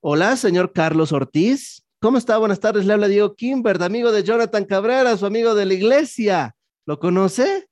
[0.00, 1.84] Hola, señor Carlos Ortiz.
[2.00, 2.38] ¿Cómo está?
[2.38, 2.86] Buenas tardes.
[2.86, 6.54] Le habla Diego Kimbert, amigo de Jonathan Cabrera, su amigo de la iglesia.
[6.86, 7.68] ¿Lo conoce?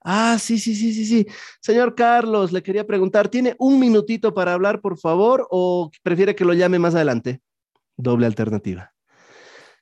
[0.00, 1.26] Ah, sí, sí, sí, sí, sí.
[1.60, 6.44] Señor Carlos, le quería preguntar, ¿tiene un minutito para hablar, por favor, o prefiere que
[6.44, 7.40] lo llame más adelante?
[7.96, 8.94] Doble alternativa.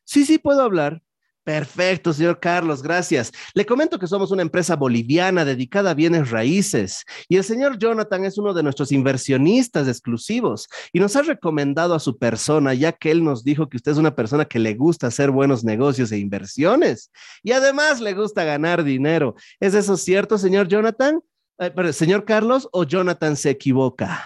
[0.05, 1.03] Sí, sí, puedo hablar.
[1.49, 3.33] Perfecto, señor Carlos, gracias.
[3.55, 8.27] Le comento que somos una empresa boliviana dedicada a bienes raíces y el señor Jonathan
[8.27, 13.11] es uno de nuestros inversionistas exclusivos y nos ha recomendado a su persona ya que
[13.11, 16.19] él nos dijo que usted es una persona que le gusta hacer buenos negocios e
[16.19, 17.11] inversiones
[17.43, 19.35] y además le gusta ganar dinero.
[19.59, 21.23] ¿Es eso cierto, señor Jonathan?
[21.61, 24.23] Eh, señor Carlos o Jonathan se equivoca?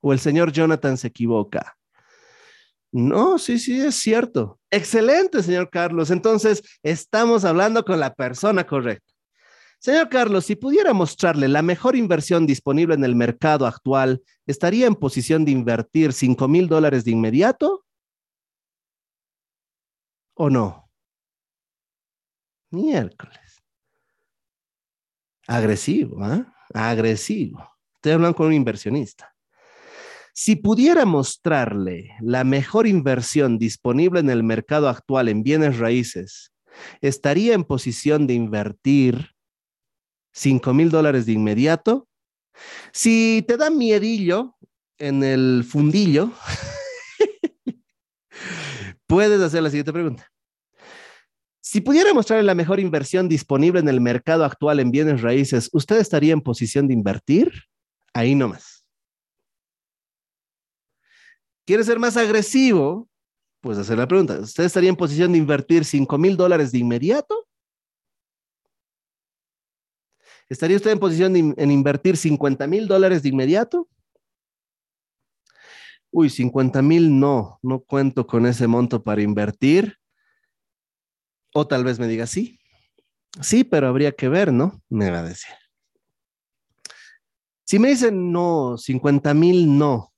[0.00, 1.76] ¿O el señor Jonathan se equivoca?
[2.92, 4.58] No, sí, sí, es cierto.
[4.70, 6.10] Excelente, señor Carlos.
[6.10, 9.06] Entonces, estamos hablando con la persona correcta.
[9.78, 14.94] Señor Carlos, si pudiera mostrarle la mejor inversión disponible en el mercado actual, ¿estaría en
[14.94, 17.86] posición de invertir 5 mil dólares de inmediato?
[20.34, 20.90] ¿O no?
[22.70, 23.62] Miércoles.
[25.46, 26.52] Agresivo, ¿ah?
[26.74, 27.66] Agresivo.
[27.96, 29.34] Estoy hablando con un inversionista.
[30.32, 36.52] Si pudiera mostrarle la mejor inversión disponible en el mercado actual en bienes raíces,
[37.00, 39.30] ¿estaría en posición de invertir
[40.32, 42.08] 5 mil dólares de inmediato?
[42.92, 44.56] Si te da miedillo
[44.98, 46.30] en el fundillo,
[49.06, 50.30] puedes hacer la siguiente pregunta.
[51.60, 55.98] Si pudiera mostrarle la mejor inversión disponible en el mercado actual en bienes raíces, ¿usted
[55.98, 57.52] estaría en posición de invertir?
[58.12, 58.79] Ahí nomás.
[61.70, 63.08] ¿Quiere ser más agresivo?
[63.60, 64.40] Pues hacer la pregunta.
[64.40, 67.46] ¿Usted estaría en posición de invertir 5 mil dólares de inmediato?
[70.48, 73.88] ¿Estaría usted en posición de en invertir 50 mil dólares de inmediato?
[76.10, 79.96] Uy, 50 mil no, no cuento con ese monto para invertir.
[81.54, 82.58] O tal vez me diga sí.
[83.40, 84.82] Sí, pero habría que ver, ¿no?
[84.88, 85.54] Me va a decir.
[87.64, 90.09] Si me dicen no, 50 mil no,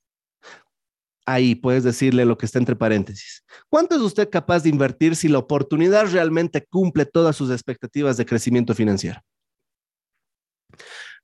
[1.27, 3.45] ahí puedes decirle lo que está entre paréntesis.
[3.69, 8.27] ¿Cuánto es usted capaz de invertir si la oportunidad realmente cumple todas sus expectativas de
[8.27, 9.21] crecimiento financiero?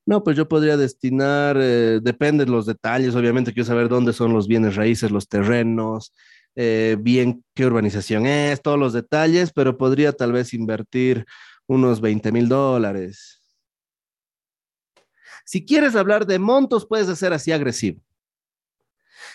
[0.06, 4.32] No, pues yo podría destinar, eh, depende de los detalles, obviamente quiero saber dónde son
[4.32, 6.14] los bienes raíces, los terrenos,
[6.56, 11.26] eh, bien qué urbanización es, todos los detalles, pero podría tal vez invertir
[11.66, 13.42] unos 20 mil dólares.
[15.44, 18.00] Si quieres hablar de montos, puedes hacer así agresivo.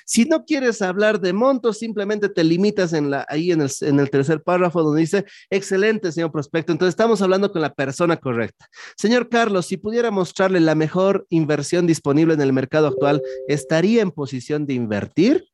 [0.05, 3.99] Si no quieres hablar de montos, simplemente te limitas en la, ahí en el, en
[3.99, 6.71] el tercer párrafo donde dice, excelente, señor prospecto.
[6.71, 8.67] Entonces estamos hablando con la persona correcta.
[8.97, 14.11] Señor Carlos, si pudiera mostrarle la mejor inversión disponible en el mercado actual, ¿estaría en
[14.11, 15.45] posición de invertir?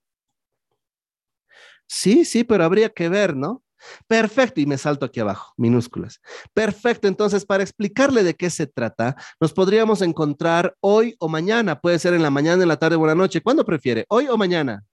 [1.87, 3.63] Sí, sí, pero habría que ver, ¿no?
[4.07, 6.19] Perfecto, y me salto aquí abajo, minúsculas.
[6.53, 11.99] Perfecto, entonces para explicarle de qué se trata, nos podríamos encontrar hoy o mañana, puede
[11.99, 13.41] ser en la mañana, en la tarde o en la noche.
[13.41, 14.05] ¿Cuándo prefiere?
[14.09, 14.83] ¿Hoy o mañana?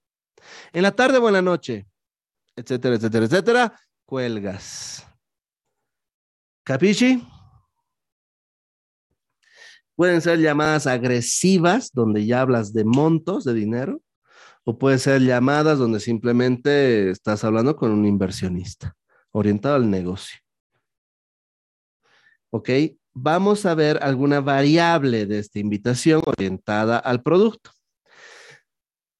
[0.72, 1.86] En la tarde o en la noche,
[2.54, 3.80] etcétera, etcétera, etcétera.
[4.04, 5.06] Cuelgas.
[6.64, 7.26] ¿Capichi?
[9.96, 14.00] Pueden ser llamadas agresivas, donde ya hablas de montos de dinero
[14.68, 18.96] o puede ser llamadas donde simplemente estás hablando con un inversionista
[19.30, 20.40] orientado al negocio.
[22.50, 22.70] ¿Ok?
[23.14, 27.70] Vamos a ver alguna variable de esta invitación orientada al producto.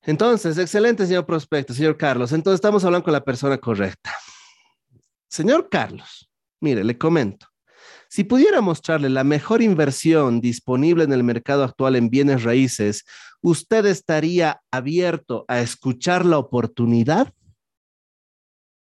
[0.03, 2.33] Entonces, excelente, señor prospecto, señor Carlos.
[2.33, 4.13] Entonces, estamos hablando con la persona correcta.
[5.29, 6.29] Señor Carlos,
[6.61, 7.47] mire, le comento.
[8.09, 13.05] Si pudiera mostrarle la mejor inversión disponible en el mercado actual en bienes raíces,
[13.47, 17.33] ¿usted estaría abierto a escuchar la oportunidad?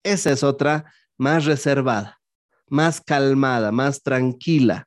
[0.04, 2.20] Esa es otra más reservada,
[2.68, 4.86] más calmada, más tranquila.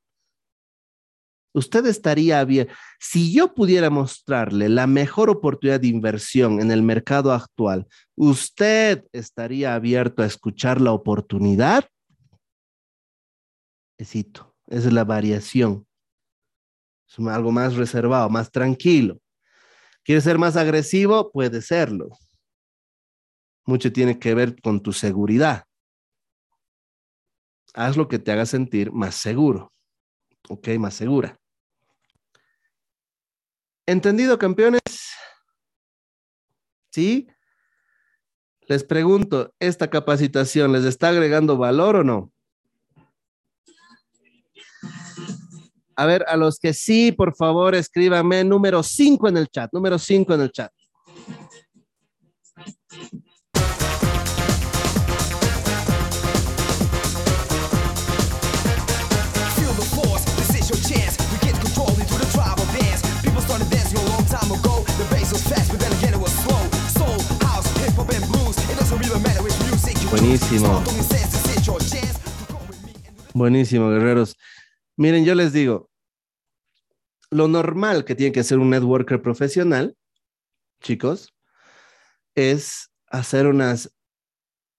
[1.53, 2.73] Usted estaría abierto.
[2.97, 9.75] Si yo pudiera mostrarle la mejor oportunidad de inversión en el mercado actual, ¿usted estaría
[9.75, 11.89] abierto a escuchar la oportunidad?
[13.97, 14.19] esa
[14.67, 15.85] es la variación.
[17.09, 19.19] Es algo más reservado, más tranquilo.
[20.07, 21.33] ¿Quieres ser más agresivo?
[21.33, 22.07] Puede serlo.
[23.65, 25.65] Mucho tiene que ver con tu seguridad.
[27.73, 29.73] Haz lo que te haga sentir más seguro.
[30.47, 31.37] Ok, más segura.
[33.85, 34.79] ¿Entendido, campeones?
[36.89, 37.27] ¿Sí?
[38.61, 42.31] Les pregunto, ¿esta capacitación les está agregando valor o no?
[45.99, 49.97] A ver, a los que sí, por favor, escríbame número 5 en el chat, número
[49.97, 50.71] 5 en el chat.
[70.11, 70.83] Buenísimo.
[73.33, 74.35] Buenísimo, guerreros.
[74.97, 75.91] Miren, yo les digo,
[77.29, 79.95] lo normal que tiene que ser un networker profesional,
[80.81, 81.35] chicos,
[82.35, 83.93] es hacer unas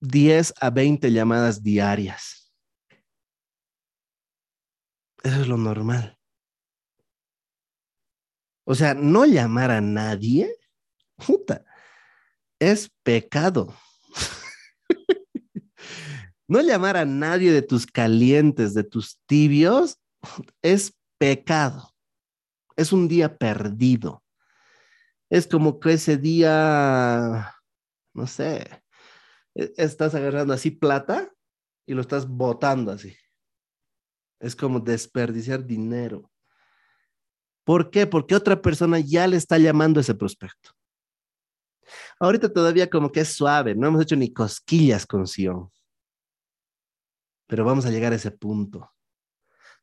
[0.00, 2.52] 10 a 20 llamadas diarias.
[5.22, 6.18] Eso es lo normal.
[8.64, 10.54] O sea, no llamar a nadie,
[11.16, 11.64] puta,
[12.58, 13.74] es pecado.
[16.48, 19.98] no llamar a nadie de tus calientes, de tus tibios,
[20.62, 21.94] es pecado.
[22.76, 24.22] Es un día perdido.
[25.30, 27.54] Es como que ese día,
[28.14, 28.82] no sé,
[29.54, 31.30] e, estás agarrando así plata
[31.86, 33.16] y lo estás botando así.
[34.40, 36.30] Es como desperdiciar dinero.
[37.64, 38.06] ¿Por qué?
[38.06, 40.70] Porque otra persona ya le está llamando ese prospecto.
[42.20, 45.70] Ahorita todavía como que es suave, no hemos hecho ni cosquillas con Sion.
[47.46, 48.90] Pero vamos a llegar a ese punto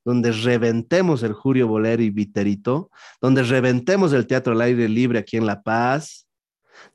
[0.06, 5.36] donde reventemos el Julio Bolero y Viterito, donde reventemos el Teatro al Aire Libre aquí
[5.36, 6.28] en La Paz,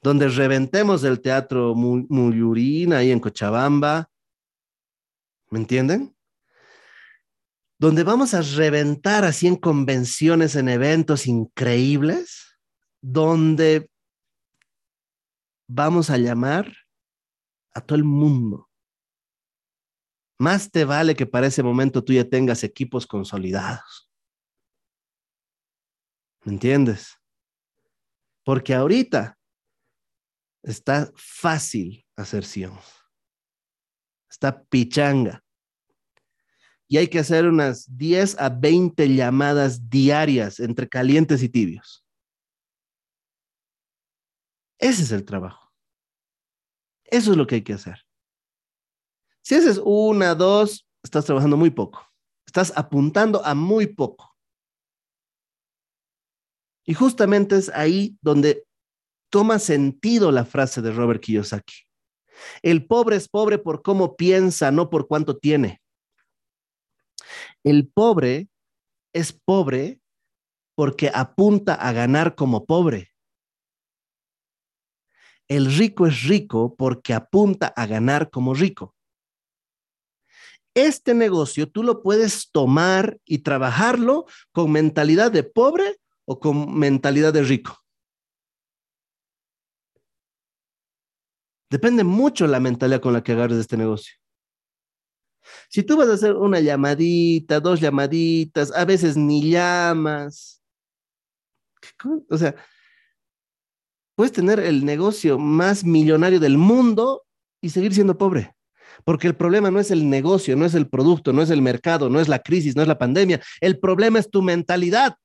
[0.01, 4.09] donde reventemos el Teatro Muyurina ahí en Cochabamba.
[5.51, 6.15] ¿Me entienden?
[7.81, 12.59] Donde vamos a reventar así en convenciones, en eventos increíbles,
[13.01, 13.91] donde
[15.67, 16.73] vamos a llamar
[17.75, 18.70] a todo el mundo
[20.41, 24.11] más te vale que para ese momento tú ya tengas equipos consolidados.
[26.45, 27.19] ¿Me entiendes?
[28.43, 29.39] Porque ahorita
[30.63, 32.79] está fácil hacer Sion.
[34.31, 35.45] Está pichanga.
[36.89, 42.03] Y hay que hacer unas 10 a 20 llamadas diarias entre calientes y tibios.
[44.79, 45.71] Ese es el trabajo.
[47.05, 48.10] Eso es lo que hay que hacer.
[49.43, 52.07] Si haces una, dos, estás trabajando muy poco.
[52.47, 54.37] Estás apuntando a muy poco.
[56.85, 58.67] Y justamente es ahí donde
[59.31, 61.75] toma sentido la frase de Robert Kiyosaki.
[62.63, 65.81] El pobre es pobre por cómo piensa, no por cuánto tiene.
[67.63, 68.49] El pobre
[69.13, 70.01] es pobre
[70.75, 73.11] porque apunta a ganar como pobre.
[75.49, 78.95] El rico es rico porque apunta a ganar como rico.
[80.75, 87.33] Este negocio tú lo puedes tomar y trabajarlo con mentalidad de pobre o con mentalidad
[87.33, 87.77] de rico.
[91.71, 94.15] Depende mucho la mentalidad con la que agarres este negocio.
[95.69, 100.63] Si tú vas a hacer una llamadita, dos llamaditas, a veces ni llamas.
[102.29, 102.55] O sea,
[104.15, 107.25] puedes tener el negocio más millonario del mundo
[107.61, 108.55] y seguir siendo pobre.
[109.05, 112.09] Porque el problema no es el negocio, no es el producto, no es el mercado,
[112.09, 113.41] no es la crisis, no es la pandemia.
[113.61, 115.17] El problema es tu mentalidad.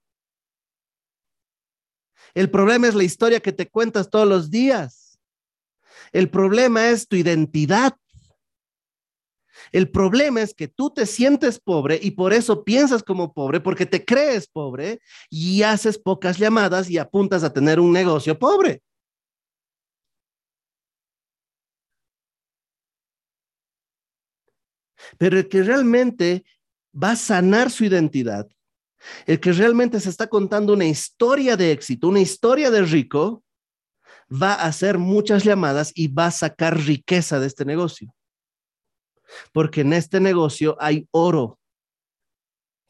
[2.34, 5.20] El problema es la historia que te cuentas todos los días.
[6.12, 7.96] El problema es tu identidad.
[9.72, 13.86] El problema es que tú te sientes pobre y por eso piensas como pobre, porque
[13.86, 15.00] te crees pobre
[15.30, 18.82] y haces pocas llamadas y apuntas a tener un negocio pobre.
[25.18, 26.44] Pero el que realmente
[26.94, 28.48] va a sanar su identidad,
[29.26, 33.44] el que realmente se está contando una historia de éxito, una historia de rico,
[34.32, 38.14] va a hacer muchas llamadas y va a sacar riqueza de este negocio.
[39.52, 41.60] Porque en este negocio hay oro.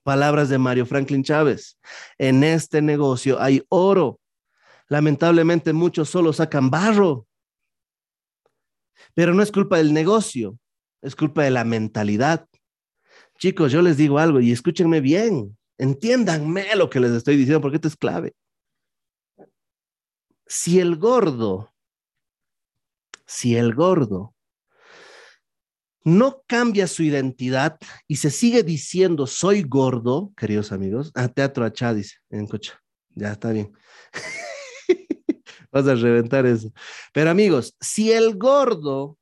[0.04, 1.80] Palabras de Mario Franklin Chávez.
[2.18, 4.20] En este negocio hay oro.
[4.88, 7.28] Lamentablemente muchos solo sacan barro.
[9.14, 10.60] Pero no es culpa del negocio,
[11.06, 12.48] es culpa de la mentalidad.
[13.38, 17.78] Chicos, yo les digo algo y escúchenme bien, entiéndanme lo que les estoy diciendo porque
[17.78, 18.34] esto es clave.
[20.48, 21.74] Si el gordo,
[23.26, 24.34] si el gordo
[26.04, 27.78] no cambia su identidad
[28.08, 32.80] y se sigue diciendo soy gordo, queridos amigos, a Teatro Achá dice en cocha,
[33.10, 33.74] ya está bien.
[35.72, 36.72] Vas a reventar eso.
[37.12, 39.18] Pero amigos, si el gordo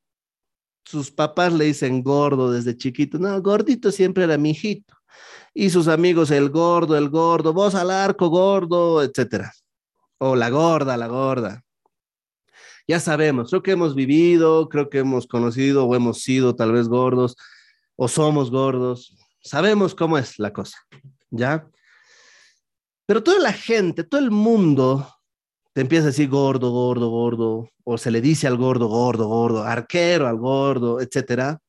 [0.86, 3.18] sus papás le dicen gordo desde chiquito.
[3.18, 4.96] No, gordito siempre era mi hijito.
[5.54, 9.52] Y sus amigos, el gordo, el gordo, vos al arco, gordo, etcétera.
[10.18, 11.64] O la gorda, la gorda.
[12.88, 16.88] Ya sabemos, creo que hemos vivido, creo que hemos conocido o hemos sido tal vez
[16.88, 17.38] gordos
[17.96, 19.16] o somos gordos.
[19.42, 20.78] Sabemos cómo es la cosa,
[21.30, 21.66] ¿ya?
[23.06, 25.08] Pero toda la gente, todo el mundo
[25.74, 29.64] te empieza a decir gordo, gordo, gordo, o se le dice al gordo, gordo, gordo,
[29.64, 31.60] arquero al gordo, etcétera.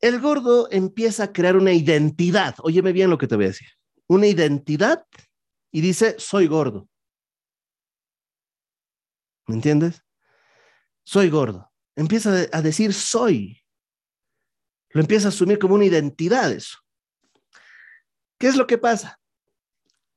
[0.00, 2.54] El gordo empieza a crear una identidad.
[2.62, 3.68] Óyeme bien lo que te voy a decir.
[4.06, 5.04] Una identidad
[5.72, 6.88] y dice, soy gordo.
[9.46, 10.02] ¿Me entiendes?
[11.04, 11.70] Soy gordo.
[11.96, 13.60] Empieza a decir soy.
[14.90, 16.78] Lo empieza a asumir como una identidad eso.
[18.38, 19.20] ¿Qué es lo que pasa?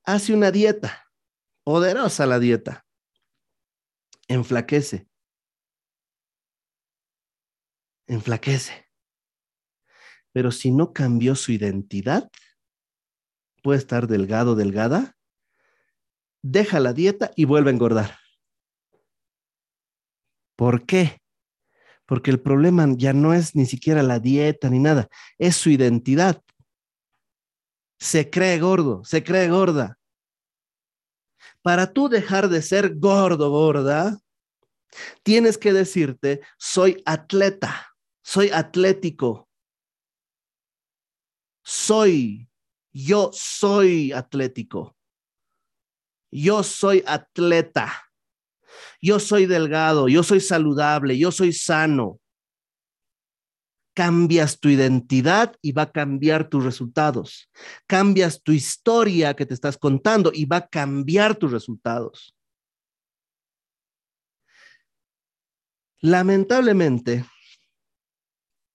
[0.05, 1.02] Hace una dieta
[1.63, 2.85] Poderosa la dieta.
[4.27, 5.07] Enflaquece.
[8.07, 8.89] Enflaquece.
[10.33, 12.29] Pero si no cambió su identidad,
[13.61, 15.15] puede estar delgado, delgada,
[16.41, 18.17] deja la dieta y vuelve a engordar.
[20.57, 21.21] ¿Por qué?
[22.05, 25.07] Porque el problema ya no es ni siquiera la dieta ni nada,
[25.37, 26.43] es su identidad.
[27.99, 29.97] Se cree gordo, se cree gorda
[31.63, 34.19] para tú dejar de ser gordo, gorda,
[35.23, 39.49] tienes que decirte, soy atleta, soy atlético,
[41.63, 42.49] soy,
[42.91, 44.95] yo soy atlético,
[46.29, 48.03] yo soy atleta,
[49.01, 52.19] yo soy delgado, yo soy saludable, yo soy sano
[53.93, 57.49] cambias tu identidad y va a cambiar tus resultados.
[57.87, 62.35] Cambias tu historia que te estás contando y va a cambiar tus resultados.
[66.01, 67.25] Lamentablemente,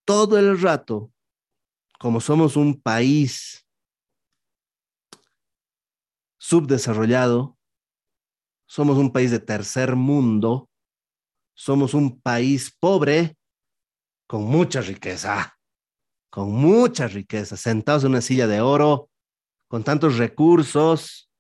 [0.07, 1.13] todo el rato,
[1.99, 3.67] como somos un país
[6.39, 7.59] subdesarrollado,
[8.67, 10.71] somos un país de tercer mundo,
[11.55, 13.38] somos un país pobre,
[14.29, 15.59] con mucha riqueza,
[16.31, 19.11] con mucha riqueza, sentados en una silla de oro,
[19.69, 21.31] con tantos recursos,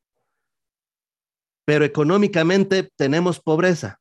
[1.66, 4.01] pero económicamente tenemos pobreza.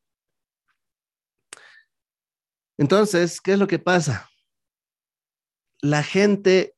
[2.78, 4.30] Entonces, ¿qué es lo que pasa?
[5.82, 6.74] La gente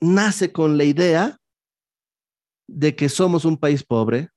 [0.00, 1.38] nace con la idea
[2.66, 4.30] de que somos un país pobre,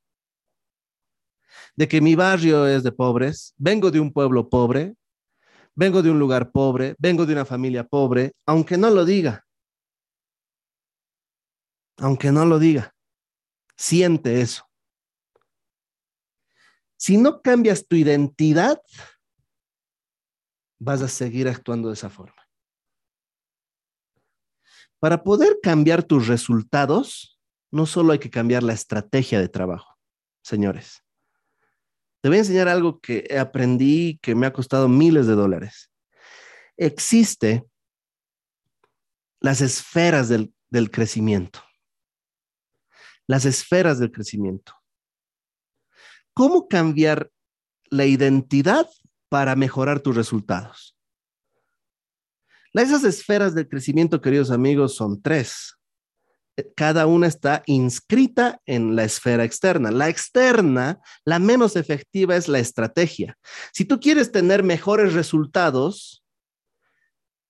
[1.75, 4.95] de que mi barrio es de pobres, vengo de un pueblo pobre,
[5.75, 9.45] vengo de un lugar pobre, vengo de una familia pobre, aunque no lo diga.
[11.97, 12.93] Aunque no lo diga,
[13.77, 14.67] siente eso.
[16.97, 18.81] Si no cambias tu identidad,
[20.79, 22.41] vas a seguir actuando de esa forma.
[24.99, 27.39] Para poder cambiar tus resultados,
[27.71, 29.97] no solo hay que cambiar la estrategia de trabajo,
[30.41, 31.02] señores.
[32.23, 35.91] Te voy a enseñar algo que aprendí que me ha costado miles de dólares.
[36.77, 37.65] Existe
[39.41, 41.59] las esferas del, del crecimiento.
[43.27, 44.73] Las esferas del crecimiento.
[46.33, 47.29] ¿Cómo cambiar
[47.89, 48.89] la identidad
[49.27, 50.97] para mejorar tus resultados?
[52.71, 55.77] Esas esferas del crecimiento, queridos amigos, son tres.
[56.75, 59.91] Cada una está inscrita en la esfera externa.
[59.91, 63.37] La externa, la menos efectiva es la estrategia.
[63.71, 66.23] Si tú quieres tener mejores resultados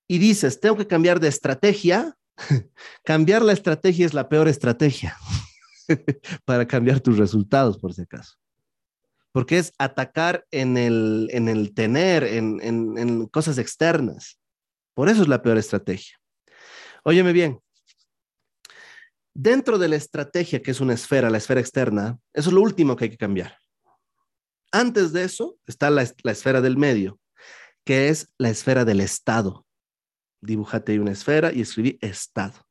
[0.07, 2.15] y dices, tengo que cambiar de estrategia,
[3.03, 5.17] cambiar la estrategia es la peor estrategia
[6.45, 8.37] para cambiar tus resultados, por si acaso
[9.33, 14.39] porque es atacar en el, en el tener, en, en, en cosas externas.
[14.93, 16.15] Por eso es la peor estrategia.
[17.03, 17.59] Óyeme bien,
[19.33, 22.95] dentro de la estrategia, que es una esfera, la esfera externa, eso es lo último
[22.95, 23.57] que hay que cambiar.
[24.71, 27.19] Antes de eso está la, la esfera del medio,
[27.85, 29.65] que es la esfera del Estado.
[30.41, 32.65] Dibújate ahí una esfera y escribí Estado.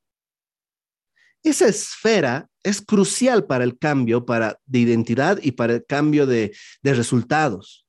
[1.42, 6.56] Esa esfera es crucial para el cambio para, de identidad y para el cambio de,
[6.82, 7.86] de resultados.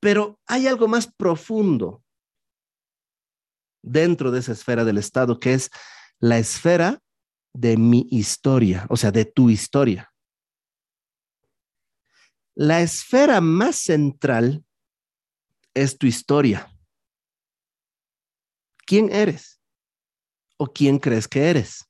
[0.00, 2.02] Pero hay algo más profundo
[3.82, 5.70] dentro de esa esfera del Estado, que es
[6.18, 7.00] la esfera
[7.54, 10.12] de mi historia, o sea, de tu historia.
[12.54, 14.64] La esfera más central
[15.72, 16.70] es tu historia.
[18.86, 19.60] ¿Quién eres?
[20.56, 21.88] ¿O quién crees que eres?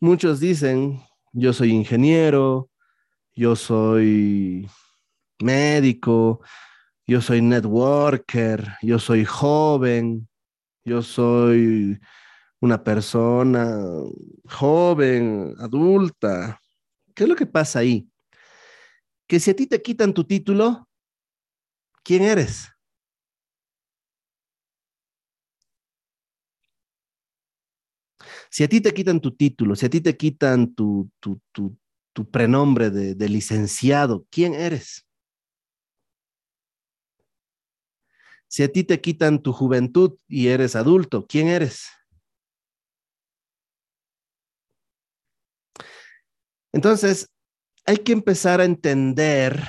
[0.00, 1.02] Muchos dicen,
[1.32, 2.70] yo soy ingeniero,
[3.34, 4.68] yo soy
[5.40, 6.42] médico,
[7.06, 10.28] yo soy networker, yo soy joven,
[10.84, 12.00] yo soy
[12.60, 13.78] una persona
[14.46, 16.60] joven, adulta.
[17.14, 18.08] ¿Qué es lo que pasa ahí?
[19.26, 20.88] Que si a ti te quitan tu título,
[22.02, 22.70] ¿quién eres?
[28.50, 31.40] Si a ti te quitan tu título, si a ti te quitan tu, tu,
[32.30, 35.04] prenombre de licenciado, ¿quién eres?
[38.54, 41.88] Si a ti te quitan tu juventud y eres adulto, ¿quién eres?
[46.72, 47.32] Entonces,
[47.84, 49.60] hay que empezar a entender,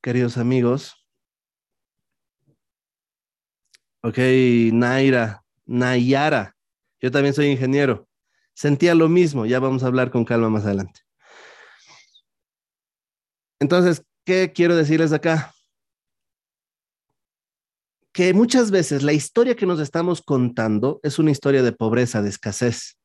[0.00, 0.94] queridos amigos.
[4.02, 4.16] Ok,
[4.72, 6.56] Naira, Nayara,
[6.98, 8.08] yo también soy ingeniero.
[8.54, 11.02] Sentía lo mismo, ya vamos a hablar con calma más adelante.
[13.60, 15.52] Entonces, ¿qué quiero decirles acá?
[18.20, 22.28] Que muchas veces la historia que nos estamos contando es una historia de pobreza, de
[22.28, 22.98] escasez.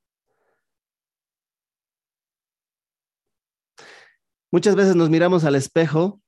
[4.52, 6.22] Muchas veces nos miramos al espejo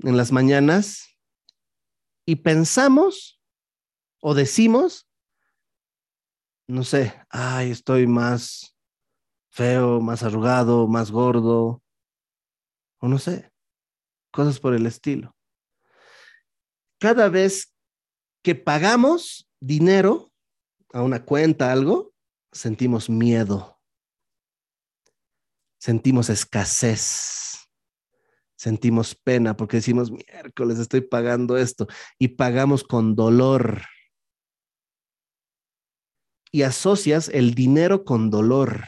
[0.00, 1.16] en las mañanas
[2.26, 3.40] y pensamos
[4.20, 5.08] o decimos,
[6.66, 8.76] no sé, ay, estoy más
[9.50, 11.80] feo, más arrugado, más gordo,
[12.98, 13.52] o no sé,
[14.32, 15.32] cosas por el estilo.
[16.98, 17.71] Cada vez
[18.42, 20.32] que pagamos dinero
[20.92, 22.12] a una cuenta, algo,
[22.50, 23.80] sentimos miedo,
[25.78, 27.68] sentimos escasez,
[28.56, 31.86] sentimos pena porque decimos, miércoles estoy pagando esto
[32.18, 33.82] y pagamos con dolor.
[36.54, 38.84] Y asocias el dinero con dolor.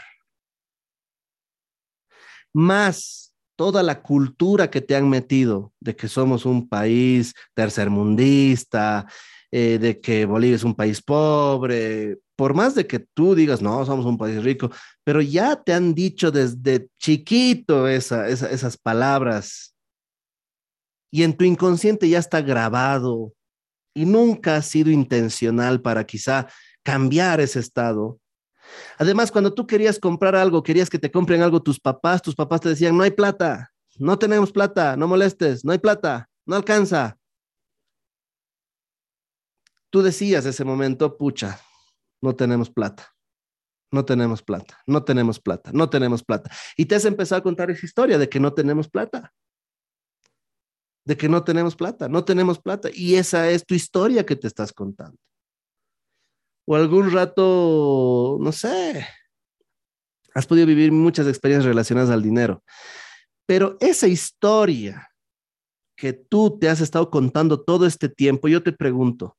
[2.52, 9.06] Más toda la cultura que te han metido de que somos un país tercermundista,
[9.56, 13.86] eh, de que Bolivia es un país pobre, por más de que tú digas, no,
[13.86, 14.68] somos un país rico,
[15.04, 19.76] pero ya te han dicho desde chiquito esa, esa, esas palabras.
[21.12, 23.32] Y en tu inconsciente ya está grabado.
[23.94, 26.48] Y nunca ha sido intencional para quizá
[26.82, 28.18] cambiar ese estado.
[28.98, 32.60] Además, cuando tú querías comprar algo, querías que te compren algo tus papás, tus papás
[32.60, 37.18] te decían, no hay plata, no tenemos plata, no molestes, no hay plata, no alcanza.
[39.94, 41.60] Tú decías ese momento, pucha,
[42.20, 43.14] no tenemos plata,
[43.92, 46.50] no tenemos plata, no tenemos plata, no tenemos plata.
[46.76, 49.32] Y te has empezado a contar esa historia de que no tenemos plata
[51.06, 52.88] de que no tenemos plata, no tenemos plata.
[52.92, 55.18] Y esa es tu historia que te estás contando
[56.66, 59.06] o algún rato, no sé,
[60.34, 62.64] Has podido vivir muchas experiencias relacionadas al dinero.
[63.46, 65.08] Pero esa historia
[65.96, 69.36] que tú te has estado contando todo este tiempo, yo te pregunto,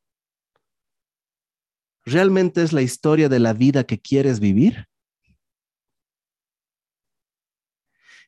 [2.06, 4.88] ¿realmente es la historia de la vida que quieres vivir?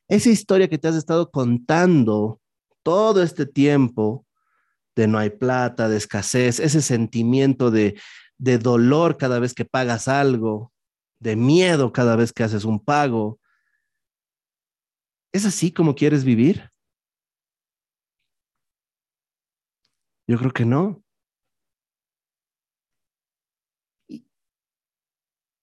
[0.08, 2.40] Esa historia que te has estado contando
[2.82, 4.26] todo este tiempo
[4.96, 8.00] de no hay plata, de escasez, ese sentimiento de,
[8.38, 10.72] de dolor cada vez que pagas algo,
[11.20, 13.38] de miedo cada vez que haces un pago.
[15.32, 16.70] ¿Es así como quieres vivir?
[20.26, 21.02] Yo creo que no.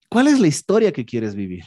[0.08, 1.64] ¿Cuál es la historia que quieres vivir?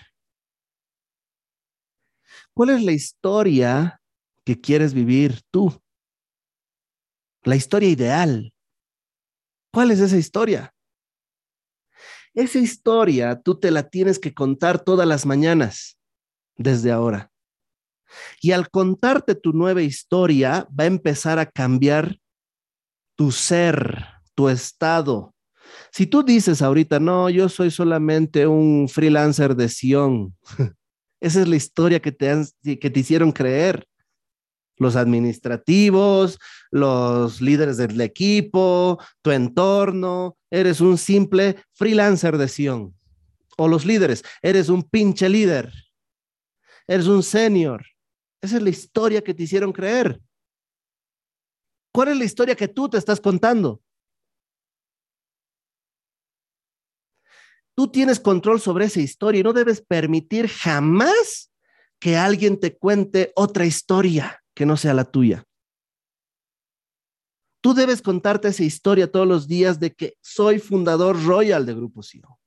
[2.53, 4.01] ¿Cuál es la historia
[4.45, 5.81] que quieres vivir tú?
[7.43, 8.53] La historia ideal.
[9.71, 10.73] ¿Cuál es esa historia?
[12.33, 15.97] Esa historia tú te la tienes que contar todas las mañanas
[16.55, 17.31] desde ahora.
[18.41, 22.19] Y al contarte tu nueva historia, va a empezar a cambiar
[23.15, 25.33] tu ser, tu estado.
[25.91, 30.35] Si tú dices ahorita, no, yo soy solamente un freelancer de Sion,
[31.21, 32.45] esa es la historia que te,
[32.77, 33.85] que te hicieron creer
[34.77, 36.39] los administrativos,
[36.71, 42.95] los líderes del equipo, tu entorno, eres un simple freelancer de Sion.
[43.57, 45.71] O los líderes, eres un pinche líder,
[46.87, 47.85] eres un senior.
[48.41, 50.21] Esa es la historia que te hicieron creer.
[51.91, 53.81] ¿Cuál es la historia que tú te estás contando?
[57.79, 61.49] Tú tienes control sobre esa historia y no debes permitir jamás
[61.97, 65.45] que alguien te cuente otra historia que no sea la tuya.
[67.61, 72.03] Tú debes contarte esa historia todos los días de que soy fundador royal de Grupo
[72.03, 72.37] CEO.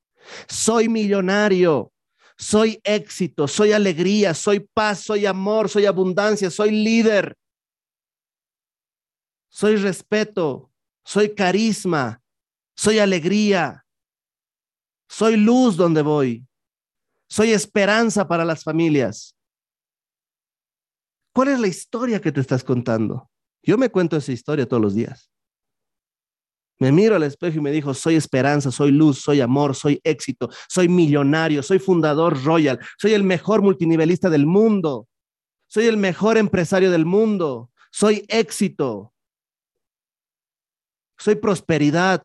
[0.51, 1.95] Soy millonario,
[2.37, 7.39] soy éxito, soy alegría, soy paz, soy amor, soy abundancia, soy líder.
[9.49, 10.71] Soy respeto,
[11.03, 12.21] soy carisma,
[12.77, 13.82] soy alegría,
[15.13, 16.47] soy luz donde voy,
[17.29, 19.37] soy esperanza para las familias.
[21.35, 23.31] ¿Cuál es la historia que te estás contando?
[23.63, 25.31] Yo me cuento esa historia todos los días.
[26.79, 30.49] Me miro al espejo y me dijo, soy esperanza, soy luz, soy amor, soy éxito,
[30.67, 35.09] soy millonario, soy fundador royal, soy el mejor multinivelista del mundo,
[35.67, 39.13] soy el mejor empresario del mundo, soy éxito,
[41.19, 42.23] soy prosperidad,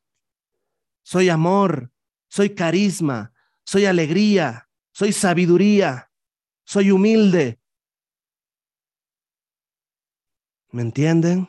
[1.03, 1.91] soy amor,
[2.28, 3.34] soy carisma,
[3.65, 6.09] soy alegría, soy sabiduría,
[6.65, 7.59] soy humilde,
[10.71, 11.47] ¿Me entienden?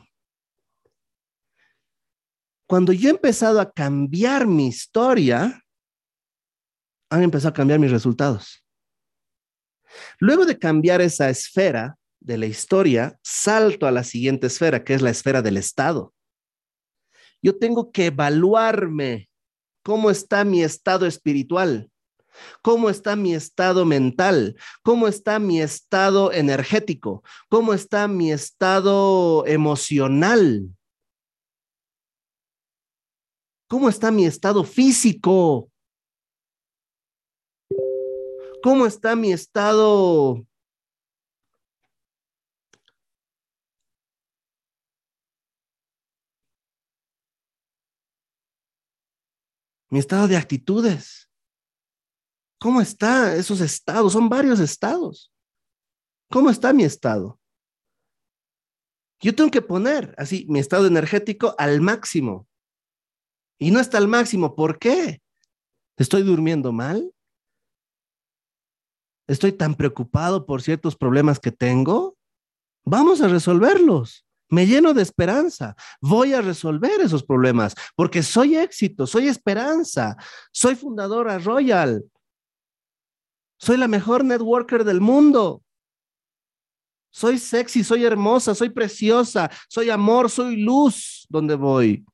[2.67, 5.63] Cuando yo he empezado a cambiar mi historia,
[7.11, 8.65] han empezado a cambiar mis resultados.
[10.19, 15.01] Luego de cambiar esa esfera de la historia, salto a la siguiente esfera, que es
[15.01, 16.13] la esfera del Estado.
[17.41, 19.28] Yo tengo que evaluarme
[19.89, 21.89] cómo está mi estado espiritual.
[22.61, 24.55] ¿Cómo está mi estado mental?
[24.83, 27.23] ¿Cómo está mi estado energético?
[27.49, 30.69] ¿Cómo está mi estado emocional?
[33.67, 35.71] ¿Cómo está mi estado físico?
[38.61, 40.45] ¿Cómo está mi estado
[49.89, 51.29] mi estado de actitudes?
[52.59, 54.13] ¿Cómo está esos estados?
[54.13, 55.31] Son varios estados.
[56.29, 57.39] ¿Cómo está mi estado?
[59.21, 62.47] Yo tengo que poner así mi estado energético al máximo.
[63.57, 64.55] Y no está al máximo.
[64.55, 65.21] ¿Por qué?
[65.97, 67.13] ¿Estoy durmiendo mal?
[69.27, 72.17] ¿Estoy tan preocupado por ciertos problemas que tengo?
[72.85, 74.25] Vamos a resolverlos.
[74.49, 75.75] Me lleno de esperanza.
[76.01, 80.17] Voy a resolver esos problemas porque soy éxito, soy esperanza,
[80.51, 82.03] soy fundadora Royal,
[83.59, 85.63] soy la mejor networker del mundo.
[87.11, 92.05] Soy sexy, soy hermosa, soy preciosa, soy amor, soy luz donde voy.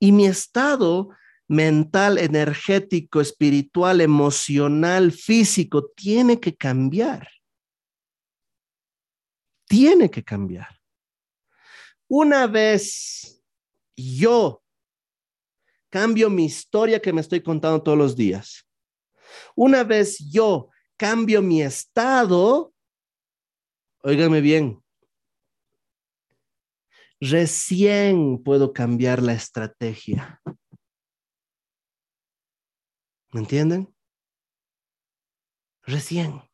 [0.00, 1.10] Y mi estado
[1.48, 7.28] mental, energético, espiritual, emocional, físico, tiene que cambiar.
[9.68, 10.80] Tiene que cambiar.
[12.08, 13.42] Una vez
[13.96, 14.62] yo
[15.90, 18.66] cambio mi historia que me estoy contando todos los días.
[19.54, 22.72] Una vez yo cambio mi estado,
[24.02, 24.82] óigame bien,
[27.20, 30.40] recién puedo cambiar la estrategia.
[33.32, 33.94] ¿Me entienden?
[35.82, 36.47] Recién.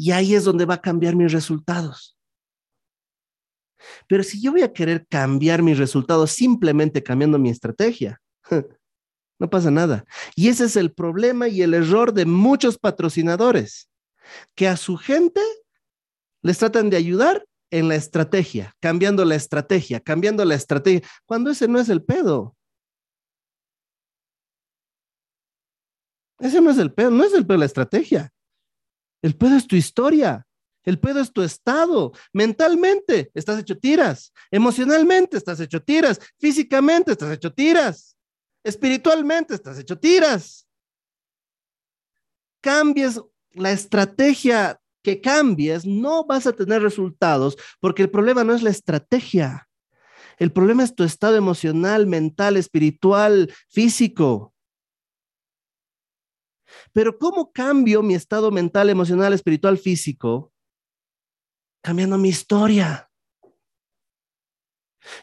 [0.00, 2.16] Y ahí es donde va a cambiar mis resultados.
[4.06, 8.20] Pero si yo voy a querer cambiar mis resultados simplemente cambiando mi estrategia,
[9.40, 10.04] no pasa nada.
[10.36, 13.90] Y ese es el problema y el error de muchos patrocinadores,
[14.54, 15.40] que a su gente
[16.42, 21.66] les tratan de ayudar en la estrategia, cambiando la estrategia, cambiando la estrategia, cuando ese
[21.66, 22.54] no es el pedo.
[26.38, 28.32] Ese no es el pedo, no es el pedo la estrategia.
[29.22, 30.46] El pedo es tu historia.
[30.84, 32.12] El pedo es tu estado.
[32.32, 34.32] Mentalmente estás hecho tiras.
[34.50, 36.18] Emocionalmente estás hecho tiras.
[36.38, 38.16] Físicamente estás hecho tiras.
[38.64, 40.66] Espiritualmente estás hecho tiras.
[42.60, 43.20] Cambies
[43.52, 48.70] la estrategia que cambies, no vas a tener resultados porque el problema no es la
[48.70, 49.68] estrategia.
[50.38, 54.54] El problema es tu estado emocional, mental, espiritual, físico.
[56.98, 60.52] Pero ¿cómo cambio mi estado mental, emocional, espiritual, físico?
[61.80, 63.08] Cambiando mi historia.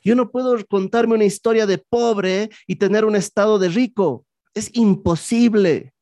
[0.01, 4.26] Yo no puedo contarme una historia de pobre y tener un estado de rico.
[4.53, 5.93] Es imposible.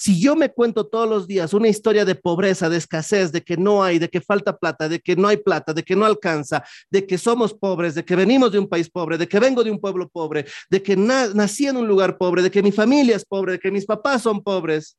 [0.00, 3.58] Si yo me cuento todos los días una historia de pobreza, de escasez, de que
[3.58, 6.64] no hay, de que falta plata, de que no hay plata, de que no alcanza,
[6.90, 9.70] de que somos pobres, de que venimos de un país pobre, de que vengo de
[9.70, 13.26] un pueblo pobre, de que nací en un lugar pobre, de que mi familia es
[13.26, 14.96] pobre, de que mis papás son pobres,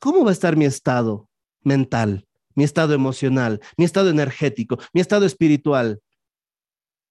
[0.00, 1.28] ¿cómo va a estar mi estado
[1.60, 6.00] mental, mi estado emocional, mi estado energético, mi estado espiritual?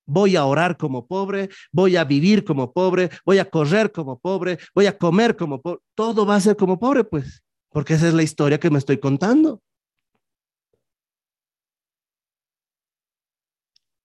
[0.06, 4.58] Voy a orar como pobre, voy a vivir como pobre, voy a correr como pobre,
[4.76, 5.80] voy a comer como pobre.
[5.95, 8.99] Todo va a ser como pobre, pues, porque esa es la historia que me estoy
[8.99, 9.62] contando.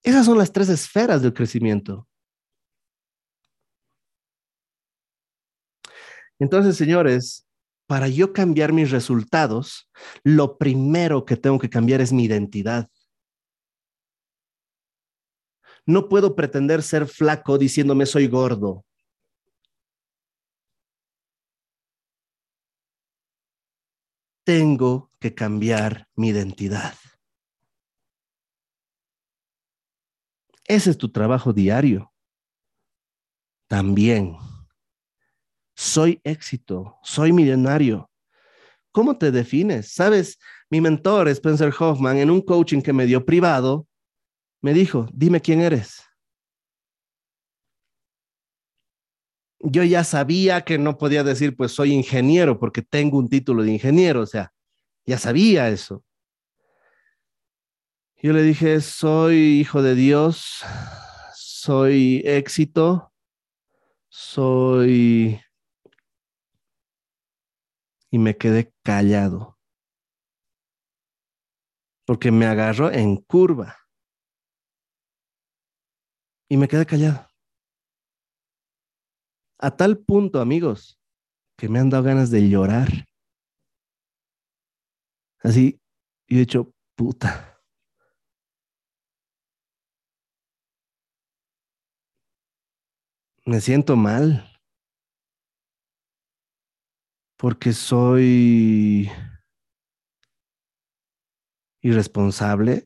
[0.03, 2.09] Esas son las tres esferas del crecimiento.
[6.39, 7.47] Entonces, señores,
[7.87, 9.91] para yo cambiar mis resultados,
[10.23, 12.89] lo primero que tengo que cambiar es mi identidad.
[15.89, 18.85] No puedo pretender ser flaco diciéndome soy gordo.
[24.45, 26.95] Tengo que cambiar mi identidad.
[30.67, 32.13] Ese es tu trabajo diario.
[33.67, 34.37] También.
[35.75, 38.11] Soy éxito, soy millonario.
[38.93, 39.95] ¿Cómo te defines?
[39.95, 43.89] Sabes, mi mentor, Spencer Hoffman, en un coaching que me dio privado,
[44.61, 46.05] me dijo, dime quién eres.
[49.61, 53.73] Yo ya sabía que no podía decir, pues soy ingeniero porque tengo un título de
[53.73, 54.53] ingeniero, o sea,
[55.05, 56.05] ya sabía eso.
[58.21, 60.65] Yo le dije, soy hijo de Dios,
[61.35, 63.13] soy éxito,
[64.09, 65.41] soy...
[68.11, 69.59] Y me quedé callado,
[72.07, 73.77] porque me agarró en curva
[76.49, 77.29] y me quedé callado.
[79.61, 80.99] A tal punto, amigos,
[81.57, 82.89] que me han dado ganas de llorar.
[85.43, 85.81] Así,
[86.29, 87.61] y he dicho, puta.
[93.45, 94.45] Me siento mal.
[97.37, 99.11] Porque soy
[101.83, 102.85] irresponsable.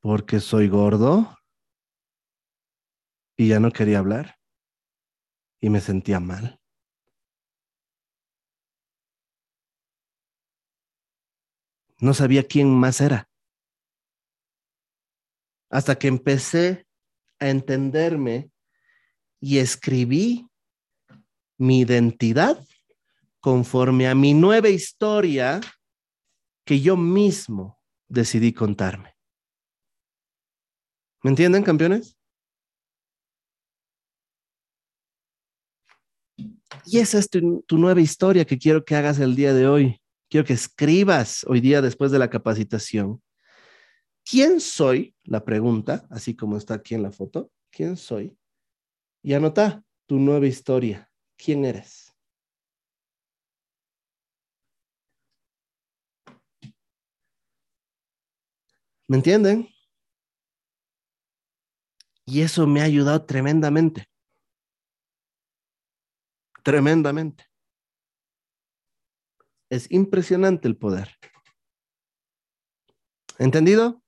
[0.00, 1.37] Porque soy gordo
[3.38, 4.36] y ya no quería hablar
[5.60, 6.60] y me sentía mal.
[12.00, 13.28] No sabía quién más era.
[15.70, 16.86] Hasta que empecé
[17.38, 18.50] a entenderme
[19.40, 20.48] y escribí
[21.58, 22.64] mi identidad
[23.40, 25.60] conforme a mi nueva historia
[26.64, 29.14] que yo mismo decidí contarme.
[31.22, 32.17] ¿Me entienden, campeones?
[36.90, 40.00] Y esa es tu, nueva historia que quiero que hagas el día de hoy.
[40.30, 43.22] Quiero que escribas hoy día después de la capacitación.
[44.24, 45.14] ¿Quién soy?
[45.24, 47.50] La pregunta, así como está aquí en la foto.
[47.70, 48.38] ¿Quién soy?
[49.22, 51.10] Y anota tu nueva historia.
[51.36, 52.10] ¿Quién eres?
[59.08, 59.68] ¿Me entienden?
[62.24, 64.08] Y eso me ha ayudado tremendamente
[66.68, 67.46] tremendamente.
[69.70, 71.08] Es impresionante el poder.
[73.38, 74.02] ¿Entendido,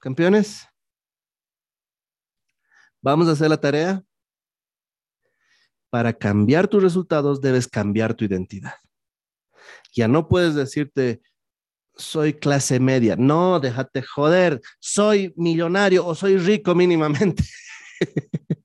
[0.00, 0.66] campeones?
[3.02, 4.02] Vamos a hacer la tarea.
[5.90, 8.74] para cambiar tus resultados debes cambiar tu identidad.
[9.94, 11.22] Ya no puedes decirte,
[11.94, 13.16] soy clase media.
[13.16, 17.42] No, déjate joder, soy millonario o soy rico mínimamente.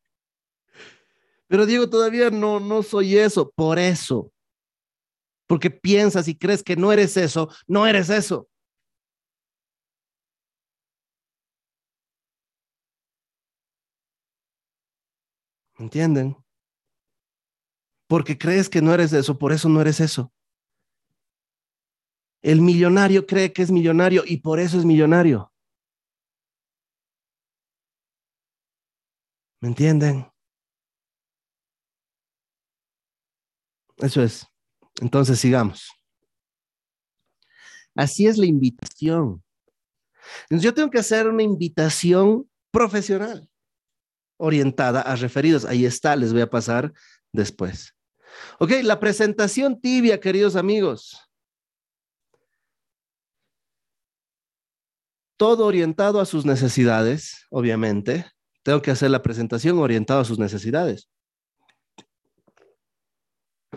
[1.53, 3.51] Pero Diego, todavía no, no soy eso.
[3.51, 4.31] Por eso.
[5.45, 8.49] Porque piensas y crees que no eres eso, no eres eso.
[15.77, 16.35] ¿Entienden?
[18.07, 20.33] Porque crees que no eres eso, por eso no eres eso.
[22.41, 25.53] El millonario cree que es millonario y por eso es millonario.
[29.61, 30.32] ¿Me entienden?
[33.97, 34.45] Eso es.
[35.01, 35.89] Entonces sigamos.
[37.95, 39.43] Así es la invitación.
[40.43, 43.49] Entonces, yo tengo que hacer una invitación profesional
[44.37, 45.65] orientada a referidos.
[45.65, 46.91] Ahí está, les voy a pasar
[47.31, 47.93] después.
[48.59, 51.19] Ok, la presentación tibia, queridos amigos.
[55.37, 58.25] Todo orientado a sus necesidades, obviamente.
[58.63, 61.09] Tengo que hacer la presentación orientada a sus necesidades.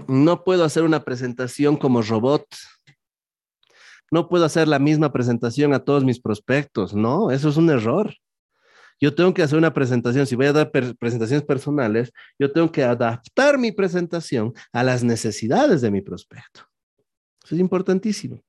[0.08, 2.46] No puedo hacer una presentación como robot.
[4.10, 6.94] No puedo hacer la misma presentación a todos mis prospectos.
[6.94, 8.14] No, eso es un error.
[9.00, 10.26] Yo tengo que hacer una presentación.
[10.26, 15.80] Si voy a dar presentaciones personales, yo tengo que adaptar mi presentación a las necesidades
[15.80, 16.62] de mi prospecto.
[17.44, 18.42] Eso es importantísimo.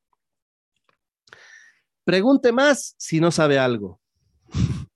[2.03, 3.99] Pregunte más si no sabe algo.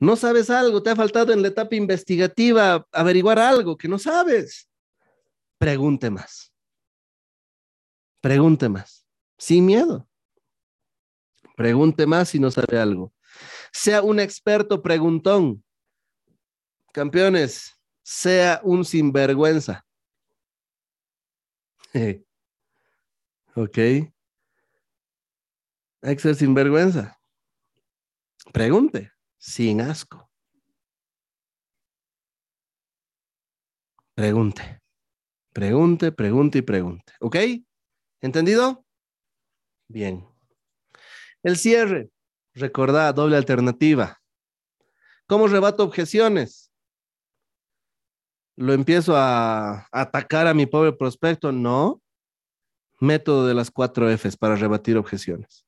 [0.00, 4.67] No sabes algo, te ha faltado en la etapa investigativa averiguar algo que no sabes.
[5.58, 6.52] Pregunte más.
[8.20, 9.06] Pregunte más.
[9.36, 10.08] Sin miedo.
[11.56, 13.12] Pregunte más si no sabe algo.
[13.72, 15.64] Sea un experto preguntón.
[16.92, 19.84] Campeones, sea un sinvergüenza.
[23.54, 23.78] ok.
[26.02, 27.20] Hay que ser sinvergüenza.
[28.52, 30.30] Pregunte, sin asco.
[34.14, 34.80] Pregunte.
[35.58, 37.12] Pregunte, pregunte y pregunte.
[37.18, 37.34] ¿Ok?
[38.20, 38.86] ¿Entendido?
[39.88, 40.24] Bien.
[41.42, 42.10] El cierre.
[42.54, 44.22] Recordad, doble alternativa.
[45.26, 46.70] ¿Cómo rebato objeciones?
[48.54, 51.50] ¿Lo empiezo a atacar a mi pobre prospecto?
[51.50, 52.00] No.
[53.00, 55.66] Método de las cuatro Fs para rebatir objeciones.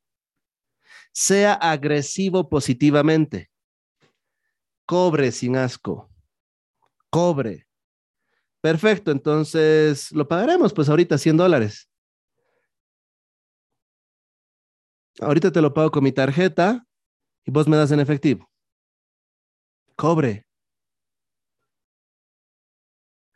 [1.12, 3.50] Sea agresivo positivamente.
[4.86, 6.08] Cobre sin asco.
[7.10, 7.66] Cobre.
[8.60, 11.88] Perfecto, entonces lo pagaremos pues ahorita 100 dólares.
[15.20, 16.86] Ahorita te lo pago con mi tarjeta
[17.44, 18.50] y vos me das en efectivo.
[19.96, 20.46] Cobre.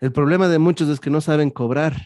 [0.01, 1.97] El problema de muchos es que no saben cobrar.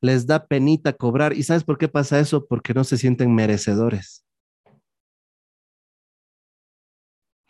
[0.00, 1.32] Les da penita cobrar.
[1.32, 2.46] ¿Y sabes por qué pasa eso?
[2.46, 4.24] Porque no se sienten merecedores.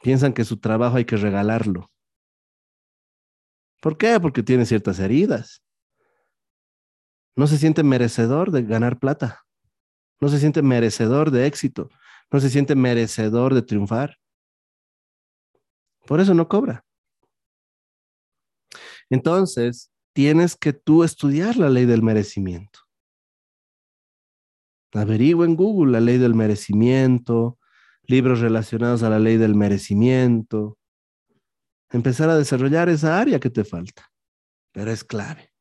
[0.03, 1.91] Piensan que su trabajo hay que regalarlo.
[3.81, 4.19] ¿Por qué?
[4.21, 5.63] Porque tiene ciertas heridas.
[7.37, 9.47] No se siente merecedor de ganar plata
[10.21, 11.91] no se siente merecedor de éxito,
[12.31, 14.19] no se siente merecedor de triunfar.
[16.07, 16.85] Por eso no cobra.
[19.11, 22.81] Entonces, tienes que tú estudiar la ley del merecimiento.
[24.93, 27.59] Averigua en Google la ley del merecimiento,
[28.05, 30.79] libros relacionados a la ley del merecimiento.
[31.91, 34.11] Empezar a desarrollar esa área que te falta,
[34.73, 35.53] pero es clave.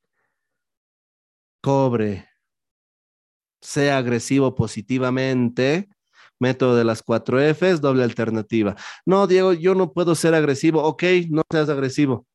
[1.61, 2.27] Cobre,
[3.61, 5.89] sea agresivo positivamente.
[6.37, 8.75] Método de las cuatro Fs, doble alternativa.
[9.05, 10.83] No, Diego, yo no puedo ser agresivo.
[10.83, 12.27] Ok, no seas agresivo.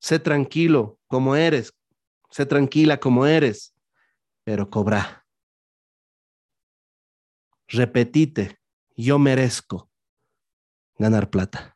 [0.00, 1.72] Sé tranquilo como eres.
[2.30, 3.74] Sé tranquila como eres,
[4.44, 5.24] pero cobra.
[7.68, 8.58] Repetite,
[8.96, 9.90] yo merezco
[10.98, 11.73] ganar plata.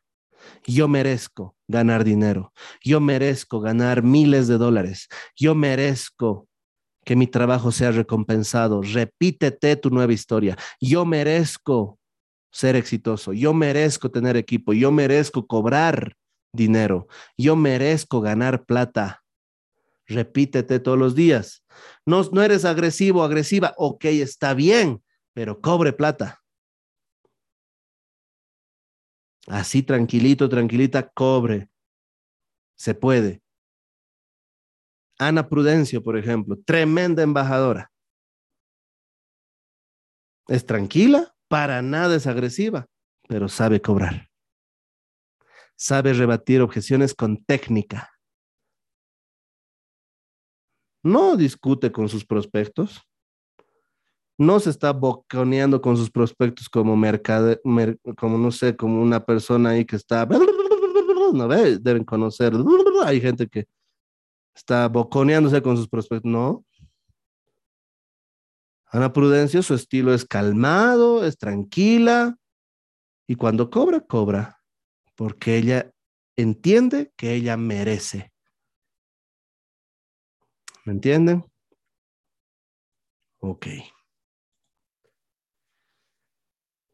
[0.65, 2.53] Yo merezco ganar dinero.
[2.83, 5.07] Yo merezco ganar miles de dólares.
[5.35, 6.47] Yo merezco
[7.05, 8.81] que mi trabajo sea recompensado.
[8.81, 10.57] Repítete tu nueva historia.
[10.79, 11.99] Yo merezco
[12.51, 13.33] ser exitoso.
[13.33, 14.73] Yo merezco tener equipo.
[14.73, 16.15] Yo merezco cobrar
[16.53, 17.07] dinero.
[17.37, 19.23] Yo merezco ganar plata.
[20.07, 21.63] Repítete todos los días.
[22.05, 23.73] No, no eres agresivo, agresiva.
[23.77, 26.41] Ok, está bien, pero cobre plata.
[29.47, 31.69] Así tranquilito, tranquilita, cobre.
[32.75, 33.41] Se puede.
[35.17, 37.91] Ana Prudencio, por ejemplo, tremenda embajadora.
[40.47, 42.87] Es tranquila, para nada es agresiva,
[43.27, 44.29] pero sabe cobrar.
[45.75, 48.11] sabe rebatir objeciones con técnica.
[51.03, 53.01] No discute con sus prospectos,
[54.39, 57.59] no se está boconeando con sus prospectos como mercade,
[58.17, 62.53] como no sé, como una persona ahí que está, no ve, deben conocer,
[63.03, 63.67] hay gente que
[64.55, 66.65] está boconeándose con sus prospectos, no.
[68.85, 72.37] Ana Prudencia, su estilo es calmado, es tranquila
[73.27, 74.63] y cuando cobra, cobra,
[75.15, 75.91] porque ella
[76.37, 78.31] entiende que ella merece.
[80.85, 81.43] ¿Me entienden?
[83.41, 83.67] Ok.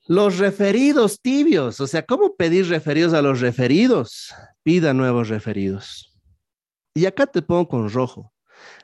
[0.08, 4.34] Los referidos tibios, o sea, ¿cómo pedir referidos a los referidos?
[4.62, 6.16] Pida nuevos referidos.
[6.94, 8.32] Y acá te pongo con rojo.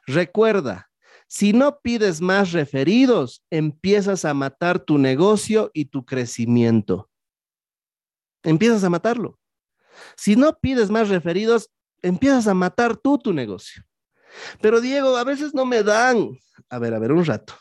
[0.07, 0.89] Recuerda,
[1.27, 7.09] si no pides más referidos, empiezas a matar tu negocio y tu crecimiento.
[8.43, 9.39] Empiezas a matarlo.
[10.17, 11.69] Si no pides más referidos,
[12.01, 13.83] empiezas a matar tú tu negocio.
[14.59, 16.31] Pero Diego, a veces no me dan.
[16.69, 17.53] A ver, a ver, un rato.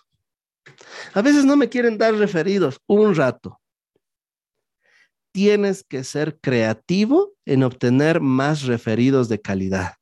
[1.15, 3.61] A veces no me quieren dar referidos un rato.
[5.33, 9.95] Tienes que ser creativo en obtener más referidos de calidad.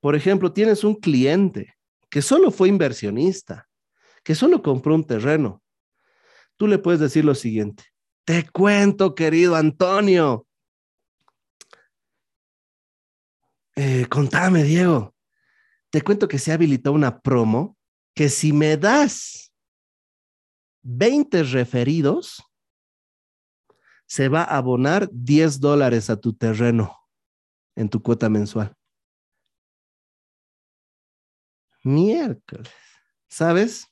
[0.00, 1.74] Por ejemplo, tienes un cliente
[2.10, 3.68] que solo fue inversionista,
[4.22, 5.62] que solo compró un terreno.
[6.56, 7.84] Tú le puedes decir lo siguiente.
[8.24, 10.46] Te cuento, querido Antonio.
[13.76, 15.13] Eh, contame, Diego
[15.94, 17.78] te cuento que se habilitó una promo
[18.16, 19.54] que si me das
[20.82, 22.42] 20 referidos,
[24.04, 26.98] se va a abonar 10 dólares a tu terreno
[27.76, 28.74] en tu cuota mensual.
[31.84, 32.74] Miércoles.
[33.28, 33.86] ¿Sabes?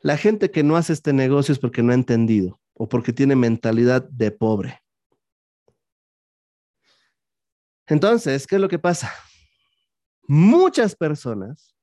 [0.00, 3.36] La gente que no hace este negocio es porque no ha entendido o porque tiene
[3.36, 4.82] mentalidad de pobre.
[7.86, 9.12] Entonces, ¿qué es lo que pasa?
[10.32, 11.76] Muchas personas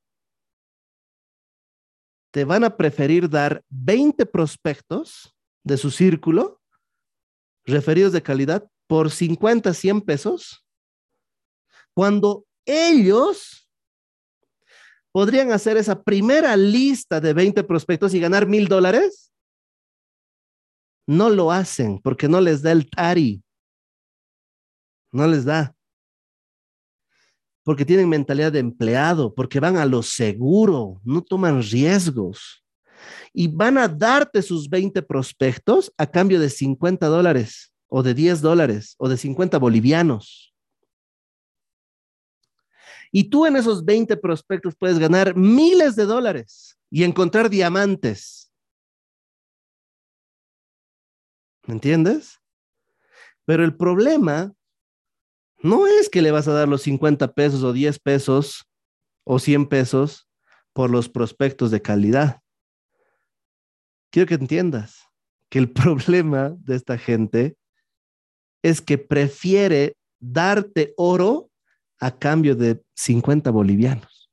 [2.31, 6.59] te van a preferir dar 20 prospectos de su círculo,
[7.63, 10.65] referidos de calidad, por 50, 100 pesos,
[11.93, 13.69] cuando ellos
[15.11, 19.31] podrían hacer esa primera lista de 20 prospectos y ganar mil dólares.
[21.07, 23.43] No lo hacen porque no les da el TARI.
[25.11, 25.75] No les da
[27.69, 32.65] porque tienen mentalidad de empleado, porque van a lo seguro, no toman riesgos.
[33.31, 38.41] Y van a darte sus 20 prospectos a cambio de 50 dólares o de 10
[38.41, 40.51] dólares o de 50 bolivianos.
[43.11, 48.51] Y tú en esos 20 prospectos puedes ganar miles de dólares y encontrar diamantes.
[51.67, 52.39] ¿Me entiendes?
[53.45, 54.55] Pero el problema
[55.61, 58.65] no es que le vas a dar los 50 pesos o 10 pesos
[59.23, 60.27] o 100 pesos
[60.73, 62.41] por los prospectos de calidad.
[64.11, 65.03] Quiero que entiendas
[65.49, 67.57] que el problema de esta gente
[68.63, 71.49] es que prefiere darte oro
[71.99, 74.29] a cambio de 50 bolivianos.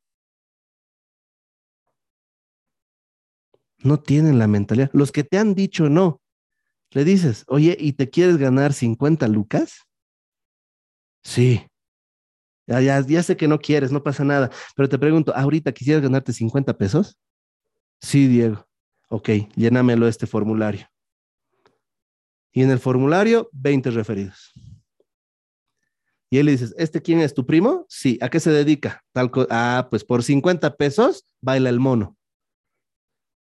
[3.78, 4.90] No tienen la mentalidad.
[4.92, 6.20] Los que te han dicho no,
[6.90, 9.86] le dices, oye, ¿y te quieres ganar 50 lucas?
[11.26, 11.66] Sí.
[12.68, 16.32] Ya, ya, sé que no quieres, no pasa nada, pero te pregunto, ¿ahorita quisieras ganarte
[16.32, 17.18] 50 pesos?
[18.00, 18.64] Sí, Diego.
[19.08, 20.88] Ok, llénamelo este formulario.
[22.52, 24.52] Y en el formulario, 20 referidos.
[26.30, 27.86] Y él le dices, ¿este quién es tu primo?
[27.88, 29.04] Sí, ¿a qué se dedica?
[29.12, 32.16] Tal ah, pues por 50 pesos baila el mono.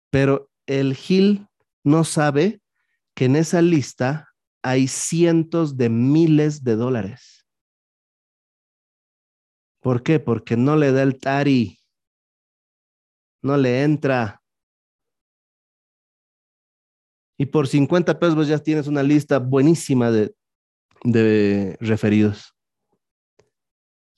[0.09, 1.47] Pero el Gil
[1.83, 2.61] no sabe
[3.13, 4.29] que en esa lista
[4.61, 7.36] hay cientos de miles de dólares.
[9.87, 10.19] ¿Por qué?
[10.19, 11.79] Porque no le da el tari.
[13.41, 14.43] No le entra.
[17.37, 20.35] Y por 50 pesos ya tienes una lista buenísima de,
[21.05, 22.53] de referidos.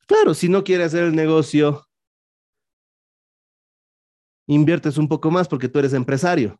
[0.07, 1.85] Claro, si no quieres hacer el negocio,
[4.47, 6.59] inviertes un poco más porque tú eres empresario.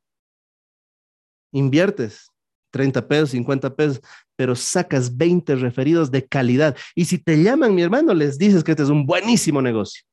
[1.52, 2.30] Inviertes.
[2.72, 4.02] 30 pesos, 50 pesos,
[4.36, 6.76] pero sacas 20 referidos de calidad.
[6.96, 10.04] Y si te llaman, mi hermano, les dices que este es un buenísimo negocio.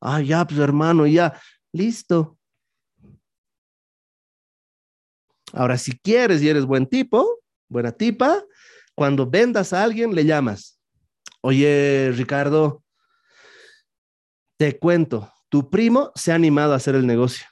[0.00, 1.40] Ah, ya, pues hermano, ya,
[1.72, 2.38] listo.
[5.52, 8.42] Ahora, si quieres y eres buen tipo, buena tipa,
[8.94, 10.78] cuando vendas a alguien, le llamas.
[11.40, 12.82] Oye, Ricardo,
[14.58, 17.46] te cuento, tu primo se ha animado a hacer el negocio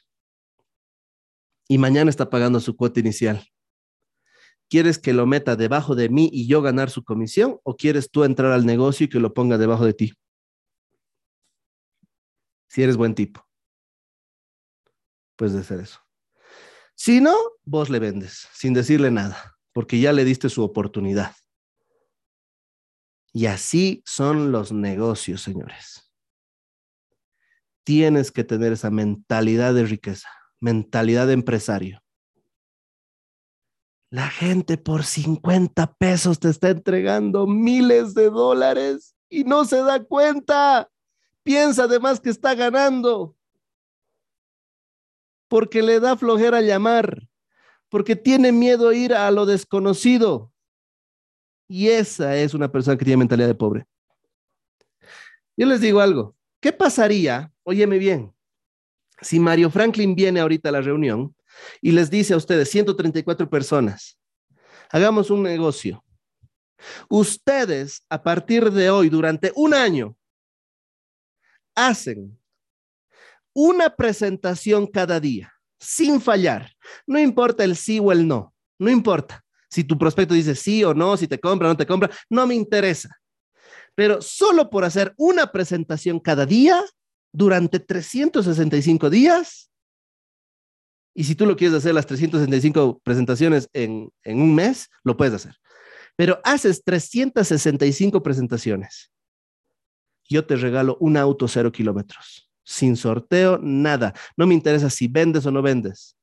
[1.68, 3.46] y mañana está pagando su cuota inicial
[4.68, 7.58] ¿Quieres que lo meta debajo de mí y yo ganar su comisión?
[7.62, 10.12] ¿O quieres tú entrar al negocio y que lo ponga debajo de ti?
[12.68, 13.46] Si eres buen tipo.
[15.36, 16.00] Puedes hacer eso.
[16.94, 21.34] Si no, vos le vendes sin decirle nada, porque ya le diste su oportunidad.
[23.32, 26.12] Y así son los negocios, señores.
[27.82, 30.28] Tienes que tener esa mentalidad de riqueza,
[30.60, 32.03] mentalidad de empresario.
[34.10, 40.02] La gente por 50 pesos te está entregando miles de dólares y no se da
[40.04, 40.90] cuenta.
[41.42, 43.36] Piensa además que está ganando.
[45.48, 47.28] Porque le da flojera llamar,
[47.88, 50.52] porque tiene miedo a ir a lo desconocido.
[51.68, 53.86] Y esa es una persona que tiene mentalidad de pobre.
[55.56, 56.36] Yo les digo algo.
[56.60, 57.52] ¿Qué pasaría?
[57.62, 58.34] Óyeme bien.
[59.20, 61.33] Si Mario Franklin viene ahorita a la reunión
[61.80, 64.18] y les dice a ustedes, 134 personas,
[64.90, 66.04] hagamos un negocio.
[67.08, 70.16] Ustedes, a partir de hoy, durante un año,
[71.74, 72.38] hacen
[73.54, 76.72] una presentación cada día, sin fallar.
[77.06, 79.44] No importa el sí o el no, no importa.
[79.70, 82.46] Si tu prospecto dice sí o no, si te compra o no te compra, no
[82.46, 83.16] me interesa.
[83.94, 86.82] Pero solo por hacer una presentación cada día
[87.32, 89.70] durante 365 días,
[91.14, 95.34] y si tú lo quieres hacer las 365 presentaciones en, en un mes, lo puedes
[95.34, 95.56] hacer.
[96.16, 99.10] Pero haces 365 presentaciones.
[100.28, 104.14] Yo te regalo un auto cero kilómetros, sin sorteo, nada.
[104.36, 106.16] No me interesa si vendes o no vendes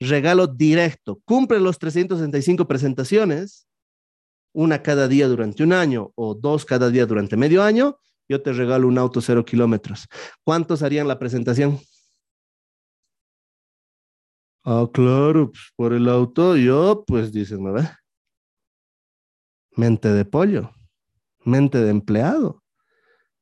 [0.00, 1.20] regalo directo.
[1.24, 3.66] Cumple los 365 presentaciones,
[4.52, 8.52] una cada día durante un año o dos cada día durante medio año, yo te
[8.52, 10.06] regalo un auto cero kilómetros.
[10.44, 11.80] ¿Cuántos harían la presentación?
[14.66, 17.86] Ah, claro, pues, por el auto, yo, pues dices, ¿no ve?
[19.76, 20.70] Mente de pollo,
[21.44, 22.62] mente de empleado,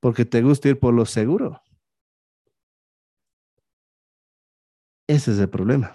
[0.00, 1.62] porque te gusta ir por lo seguro.
[5.06, 5.94] Ese es el problema.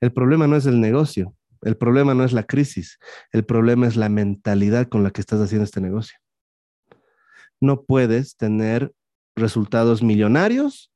[0.00, 2.98] El problema no es el negocio, el problema no es la crisis,
[3.30, 6.16] el problema es la mentalidad con la que estás haciendo este negocio.
[7.60, 8.94] No puedes tener
[9.36, 10.91] resultados millonarios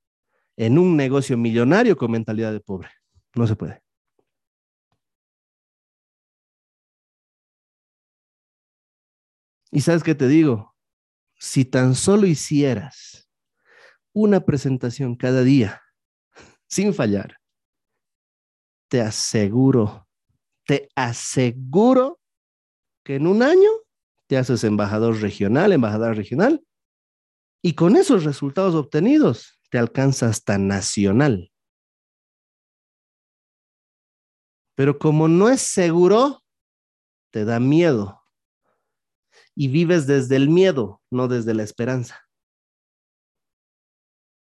[0.57, 2.89] en un negocio millonario con mentalidad de pobre.
[3.35, 3.83] No se puede.
[9.71, 10.75] Y sabes qué te digo,
[11.39, 13.29] si tan solo hicieras
[14.15, 15.83] una presentación cada día,
[16.67, 17.37] sin fallar,
[18.89, 20.09] te aseguro,
[20.65, 22.21] te aseguro
[23.05, 23.71] que en un año
[24.27, 26.65] te haces embajador regional, embajadora regional,
[27.63, 31.53] y con esos resultados obtenidos te alcanza hasta nacional.
[34.75, 36.45] Pero como no es seguro,
[37.31, 38.23] te da miedo.
[39.55, 42.29] Y vives desde el miedo, no desde la esperanza.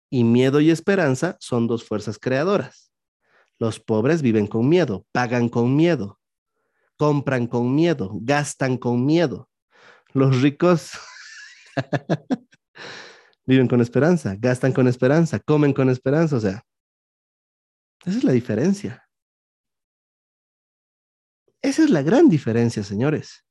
[0.10, 2.92] Y miedo y esperanza son dos fuerzas creadoras.
[3.60, 6.20] Los pobres viven con miedo, pagan con miedo,
[6.98, 9.50] compran con miedo, gastan con miedo.
[10.14, 10.92] Los ricos
[13.52, 16.38] viven con esperanza, gastan con esperanza, comen con esperanza.
[16.38, 16.64] O sea,
[18.06, 19.06] esa es la diferencia.
[21.62, 23.46] Esa es la gran diferencia, señores.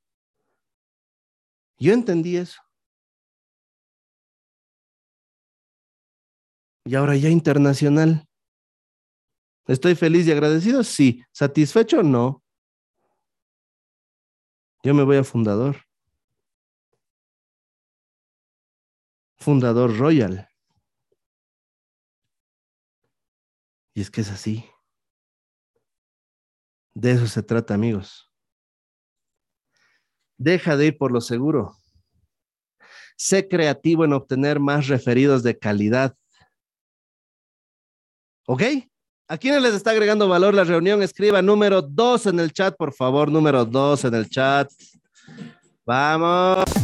[1.77, 2.59] Yo entendí eso.
[6.83, 8.27] Y ahora ya internacional.
[9.67, 10.83] ¿Estoy feliz y agradecido?
[10.83, 11.23] Sí.
[11.31, 12.01] ¿Satisfecho?
[12.01, 12.43] No.
[14.83, 15.77] Yo me voy a fundador.
[19.41, 20.47] Fundador Royal.
[23.95, 24.63] Y es que es así.
[26.93, 28.31] De eso se trata, amigos.
[30.37, 31.75] Deja de ir por lo seguro.
[33.17, 36.15] Sé creativo en obtener más referidos de calidad.
[38.47, 38.63] ¿Ok?
[39.27, 41.01] ¿A quiénes les está agregando valor la reunión?
[41.01, 44.71] Escriba número dos en el chat, por favor, número dos en el chat.
[45.85, 46.80] Vamos.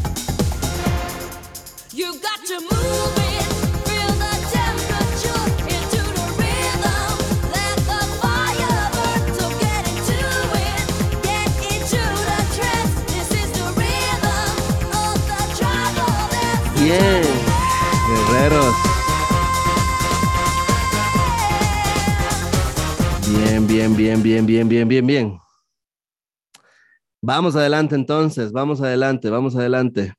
[16.87, 17.21] Bien,
[18.07, 18.75] guerreros.
[23.27, 25.39] Bien, bien, bien, bien, bien, bien, bien, bien.
[27.21, 30.13] Vamos adelante entonces, vamos adelante, vamos adelante.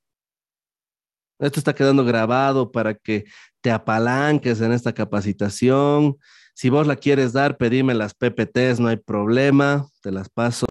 [1.39, 3.25] Esto está quedando grabado para que
[3.63, 6.19] te apalanques en esta capacitación.
[6.53, 10.67] Si vos la quieres dar, pedime las PPTs, no hay problema, te las paso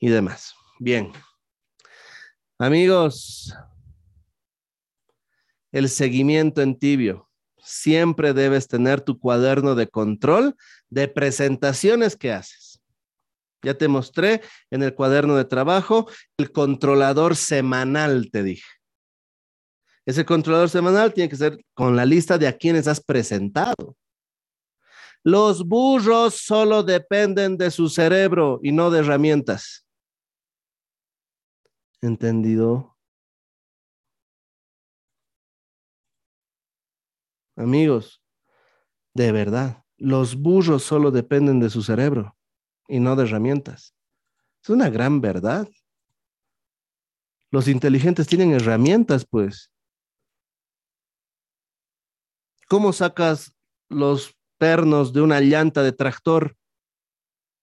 [0.00, 0.54] y demás.
[0.80, 1.12] Bien.
[2.58, 3.54] Amigos,
[5.74, 7.28] el seguimiento en tibio.
[7.58, 10.54] Siempre debes tener tu cuaderno de control
[10.88, 12.80] de presentaciones que haces.
[13.60, 14.40] Ya te mostré
[14.70, 18.68] en el cuaderno de trabajo el controlador semanal, te dije.
[20.06, 23.96] Ese controlador semanal tiene que ser con la lista de a quienes has presentado.
[25.24, 29.84] Los burros solo dependen de su cerebro y no de herramientas.
[32.00, 32.93] ¿Entendido?
[37.56, 38.20] Amigos,
[39.14, 42.36] de verdad, los burros solo dependen de su cerebro
[42.88, 43.94] y no de herramientas.
[44.62, 45.68] Es una gran verdad.
[47.50, 49.70] Los inteligentes tienen herramientas, pues.
[52.68, 53.54] ¿Cómo sacas
[53.88, 56.56] los pernos de una llanta de tractor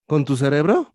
[0.06, 0.92] con tu cerebro?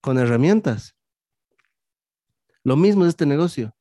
[0.00, 0.97] Con herramientas.
[2.64, 3.74] Lo mismo es este negocio.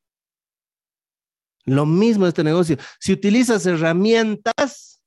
[1.65, 2.77] Lo mismo es este negocio.
[2.99, 5.03] Si utilizas herramientas,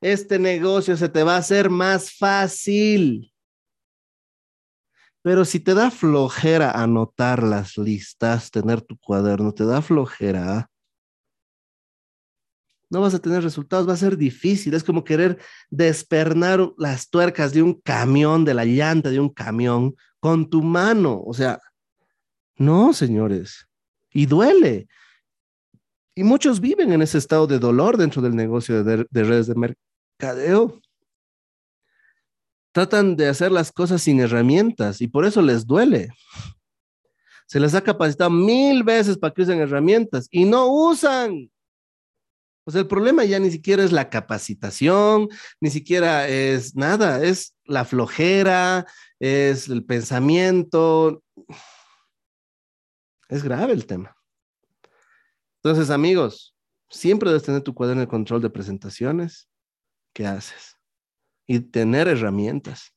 [0.00, 3.32] este negocio se te va a hacer más fácil.
[5.22, 10.70] Pero si te da flojera anotar las listas, tener tu cuaderno, te da flojera,
[12.90, 14.72] no vas a tener resultados, va a ser difícil.
[14.74, 15.38] Es como querer
[15.68, 21.20] despernar las tuercas de un camión, de la llanta de un camión, con tu mano.
[21.24, 21.58] O sea,
[22.56, 23.66] no, señores.
[24.12, 24.86] Y duele.
[26.14, 29.54] Y muchos viven en ese estado de dolor dentro del negocio de, de redes de
[29.54, 30.80] mercadeo
[32.74, 36.08] tratan de hacer las cosas sin herramientas y por eso les duele.
[37.46, 41.52] Se les ha capacitado mil veces para que usen herramientas y no usan.
[42.64, 45.28] Pues el problema ya ni siquiera es la capacitación,
[45.60, 48.86] ni siquiera es nada, es la flojera,
[49.20, 51.22] es el pensamiento.
[53.28, 54.16] Es grave el tema.
[55.62, 56.54] Entonces, amigos,
[56.88, 59.48] siempre debes tener tu cuaderno de control de presentaciones.
[60.12, 60.74] ¿Qué haces?
[61.46, 62.92] y tener herramientas.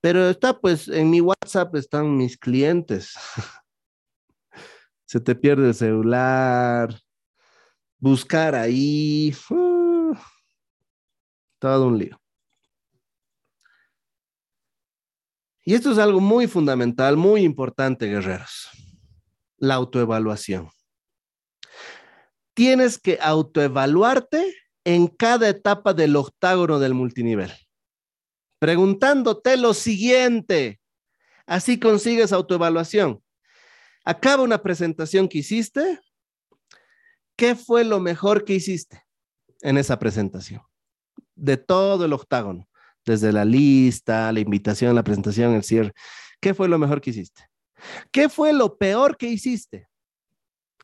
[0.00, 3.14] Pero está pues en mi WhatsApp están mis clientes.
[5.06, 6.98] Se te pierde el celular,
[7.98, 10.14] buscar ahí, uh,
[11.58, 12.21] todo un lío.
[15.64, 18.68] Y esto es algo muy fundamental, muy importante, guerreros.
[19.58, 20.68] La autoevaluación.
[22.54, 27.52] Tienes que autoevaluarte en cada etapa del octágono del multinivel,
[28.58, 30.80] preguntándote lo siguiente.
[31.46, 33.22] Así consigues autoevaluación.
[34.04, 36.00] Acaba una presentación que hiciste.
[37.36, 39.02] ¿Qué fue lo mejor que hiciste
[39.60, 40.62] en esa presentación?
[41.34, 42.68] De todo el octágono,
[43.04, 45.92] desde la lista, la invitación, la presentación, el cierre.
[46.40, 47.48] ¿Qué fue lo mejor que hiciste?
[48.10, 49.88] ¿Qué fue lo peor que hiciste?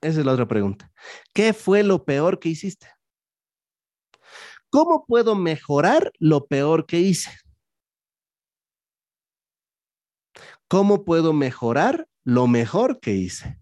[0.01, 0.93] Esa es la otra pregunta.
[1.32, 2.89] ¿Qué fue lo peor que hiciste?
[4.70, 7.31] ¿Cómo puedo mejorar lo peor que hice?
[10.69, 13.59] ¿Cómo puedo mejorar lo mejor que hice?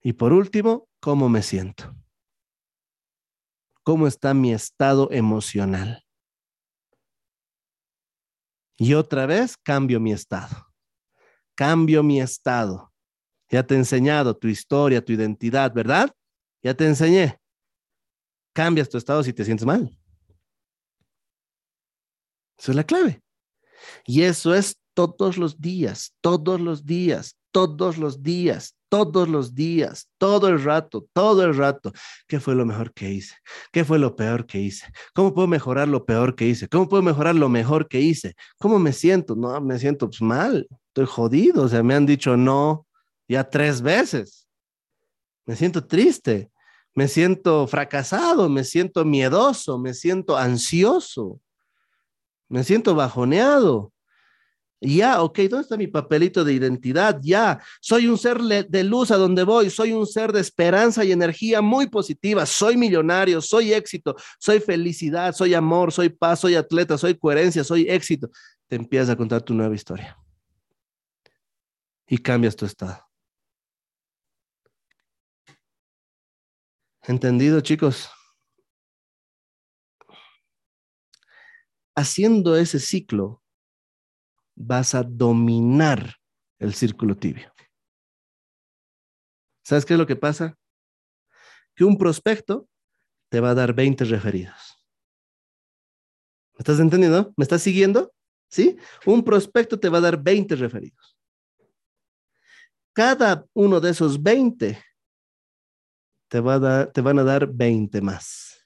[0.00, 1.94] Y por último, ¿cómo me siento?
[3.84, 6.04] ¿Cómo está mi estado emocional?
[8.76, 10.66] Y otra vez cambio mi estado.
[11.54, 12.92] Cambio mi estado.
[13.48, 16.10] Ya te he enseñado tu historia, tu identidad, ¿verdad?
[16.60, 17.38] Ya te enseñé
[18.54, 19.90] cambias tu estado si te sientes mal.
[22.56, 23.22] Esa es la clave.
[24.06, 30.08] Y eso es todos los días, todos los días, todos los días, todos los días,
[30.18, 31.92] todo el rato, todo el rato.
[32.26, 33.36] ¿Qué fue lo mejor que hice?
[33.70, 34.92] ¿Qué fue lo peor que hice?
[35.14, 36.68] ¿Cómo puedo mejorar lo peor que hice?
[36.68, 38.34] ¿Cómo puedo mejorar lo mejor que hice?
[38.58, 39.36] ¿Cómo me siento?
[39.36, 42.88] No, me siento pues, mal, estoy jodido, o sea, me han dicho no
[43.28, 44.48] ya tres veces.
[45.46, 46.50] Me siento triste
[46.94, 51.40] me siento fracasado, me siento miedoso, me siento ansioso,
[52.48, 53.92] me siento bajoneado.
[54.86, 57.18] Ya, ok, ¿dónde está mi papelito de identidad?
[57.22, 61.10] Ya, soy un ser de luz a donde voy, soy un ser de esperanza y
[61.10, 66.98] energía muy positiva, soy millonario, soy éxito, soy felicidad, soy amor, soy paz, soy atleta,
[66.98, 68.28] soy coherencia, soy éxito.
[68.68, 70.18] Te empiezas a contar tu nueva historia
[72.06, 73.08] y cambias tu estado.
[77.04, 78.10] ¿Entendido, chicos?
[81.96, 83.43] Haciendo ese ciclo,
[84.54, 86.16] vas a dominar
[86.58, 87.52] el círculo tibio.
[89.64, 90.56] ¿Sabes qué es lo que pasa?
[91.74, 92.68] Que un prospecto
[93.30, 94.86] te va a dar 20 referidos.
[96.54, 97.32] ¿Me estás entendiendo?
[97.36, 98.12] ¿Me estás siguiendo?
[98.48, 98.76] ¿Sí?
[99.06, 101.16] Un prospecto te va a dar 20 referidos.
[102.92, 104.80] Cada uno de esos 20
[106.28, 108.64] te, va a dar, te van a dar 20 más.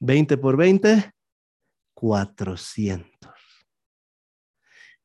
[0.00, 1.12] 20 por 20,
[1.94, 3.32] 400.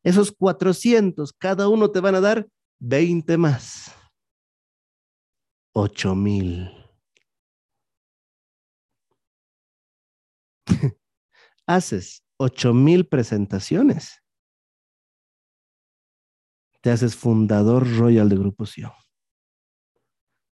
[0.10, 2.50] Esos 400, cada uno te van a dar
[2.80, 3.96] 20 más.
[5.76, 6.68] 8 mil.
[11.68, 14.24] Haces 8 mil presentaciones.
[16.82, 18.94] Te haces fundador Royal de Grupo Sion.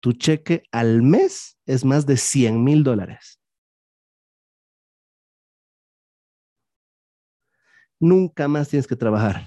[0.00, 3.39] Tu cheque al mes es más de 100 mil dólares.
[8.00, 9.46] Nunca más tienes que trabajar.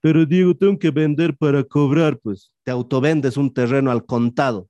[0.00, 4.68] Pero Diego, tengo que vender para cobrar, pues te autovendes un terreno al contado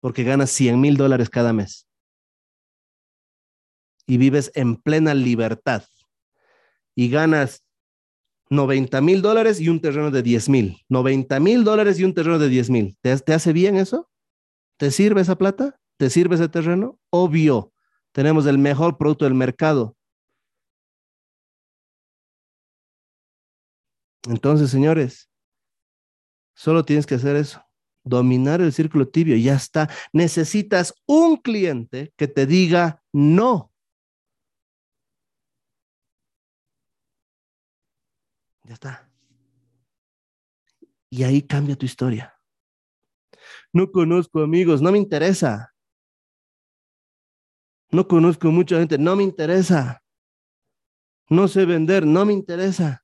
[0.00, 1.86] porque ganas 100 mil dólares cada mes
[4.06, 5.84] y vives en plena libertad
[6.94, 7.62] y ganas
[8.50, 10.78] 90 mil dólares y un terreno de 10 mil.
[10.88, 12.96] 90 mil dólares y un terreno de 10 mil.
[13.02, 14.08] ¿Te, ¿Te hace bien eso?
[14.78, 15.78] ¿Te sirve esa plata?
[15.98, 16.98] ¿Te sirve ese terreno?
[17.10, 17.72] Obvio,
[18.12, 19.97] tenemos el mejor producto del mercado.
[24.28, 25.30] Entonces, señores,
[26.54, 27.64] solo tienes que hacer eso,
[28.04, 29.88] dominar el círculo tibio, ya está.
[30.12, 33.72] Necesitas un cliente que te diga no.
[38.64, 39.10] Ya está.
[41.08, 42.38] Y ahí cambia tu historia.
[43.72, 45.74] No conozco amigos, no me interesa.
[47.90, 50.02] No conozco mucha gente, no me interesa.
[51.30, 53.02] No sé vender, no me interesa.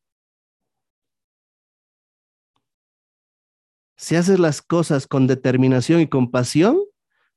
[4.05, 6.79] Si haces las cosas con determinación y con pasión,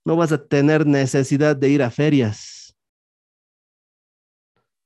[0.03, 2.75] no vas a tener necesidad de ir a ferias.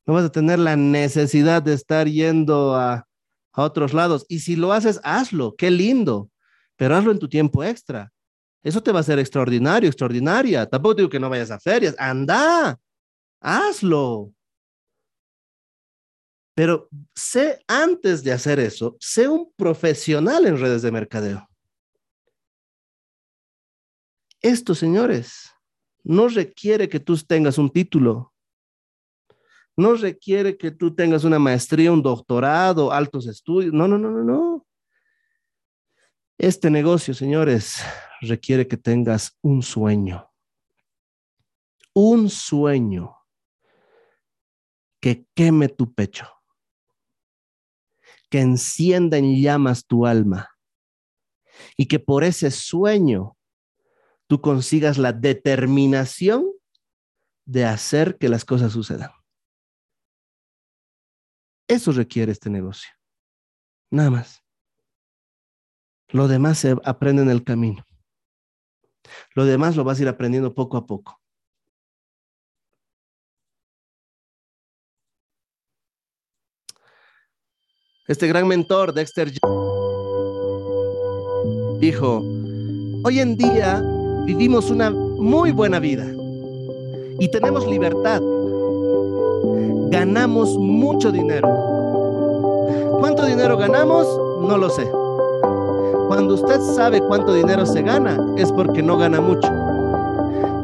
[0.06, 3.08] No vas a tener la necesidad de estar yendo a,
[3.52, 4.28] a otros lados.
[4.30, 6.30] Y si lo haces, hazlo, qué lindo,
[6.76, 8.14] pero hazlo en tu tiempo extra.
[8.62, 10.68] Eso te va a ser extraordinario, extraordinaria.
[10.68, 12.80] Tampoco digo que no vayas a ferias, anda,
[13.40, 14.32] hazlo.
[16.54, 21.51] Pero sé antes de hacer eso, sé un profesional en redes de mercadeo.
[24.42, 25.52] Esto, señores,
[26.04, 28.34] no requiere que tú tengas un título.
[29.78, 33.74] No requiere que tú tengas una maestría, un doctorado, altos estudios.
[33.74, 34.66] No, no, no, no, no.
[36.38, 37.84] Este negocio, señores,
[38.22, 40.28] requiere que tengas un sueño.
[41.94, 43.16] Un sueño
[45.00, 46.28] que queme tu pecho,
[48.30, 50.50] que encienda en llamas tu alma
[51.76, 53.36] y que por ese sueño
[54.32, 56.54] tú consigas la determinación
[57.46, 59.12] de hacer que las cosas sucedan.
[61.68, 62.90] Eso requiere este negocio.
[63.90, 64.42] Nada más.
[66.08, 67.86] Lo demás se aprende en el camino.
[69.36, 71.20] Lo demás lo vas a ir aprendiendo poco a poco.
[78.08, 79.30] Este gran mentor, Dexter,
[81.82, 82.20] dijo,
[83.04, 83.84] hoy en día
[84.26, 86.06] vivimos una muy buena vida
[87.20, 88.22] y tenemos libertad.
[89.90, 91.48] Ganamos mucho dinero.
[93.00, 94.08] ¿Cuánto dinero ganamos?
[94.42, 94.90] No lo sé.
[96.08, 99.48] Cuando usted sabe cuánto dinero se gana, es porque no gana mucho.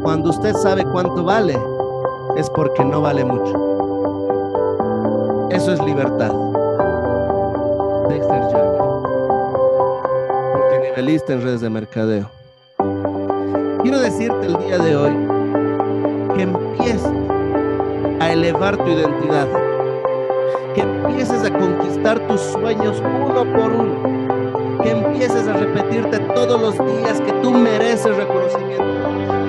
[0.03, 1.57] Cuando usted sabe cuánto vale,
[2.38, 3.53] es porque no vale mucho.
[5.51, 6.31] Eso es libertad.
[8.09, 8.73] Dexter Jagger,
[10.53, 12.36] multinivelista en redes de mercadeo.
[13.84, 15.12] Quiero decirte el día de hoy
[16.36, 17.12] que empieces
[18.20, 19.48] a elevar tu identidad,
[20.74, 26.74] que empieces a conquistar tus sueños uno por uno, que empieces a repetirte todos los
[26.74, 29.47] días que tú mereces reconocimiento,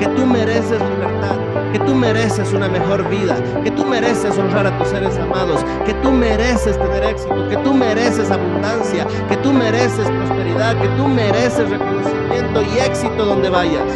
[1.99, 6.79] mereces una mejor vida, que tú mereces honrar a tus seres amados, que tú mereces
[6.79, 12.79] tener éxito, que tú mereces abundancia, que tú mereces prosperidad, que tú mereces reconocimiento y
[12.79, 13.93] éxito donde vayas.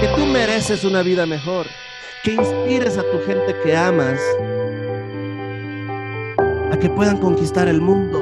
[0.00, 1.66] Que tú mereces una vida mejor,
[2.22, 4.20] que inspires a tu gente que amas
[6.72, 8.20] a que puedan conquistar el mundo,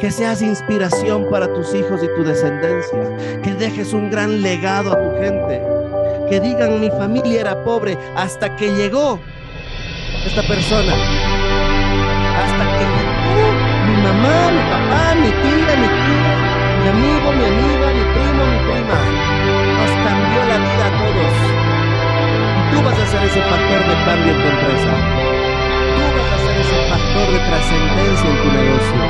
[0.00, 5.02] que seas inspiración para tus hijos y tu descendencia, que dejes un gran legado a
[5.02, 5.59] tu gente,
[6.30, 9.18] que digan mi familia era pobre hasta que llegó
[10.24, 10.94] esta persona,
[12.38, 13.46] hasta que llegó
[13.90, 16.30] mi mamá, mi papá, mi tía, mi tío,
[16.80, 18.98] mi amigo, mi amiga, mi primo, mi prima,
[19.74, 21.34] nos cambió la vida a todos.
[22.58, 24.92] Y tú vas a ser ese factor de cambio en tu empresa.
[25.96, 29.02] Tú vas a ser ese factor de trascendencia en tu negocio.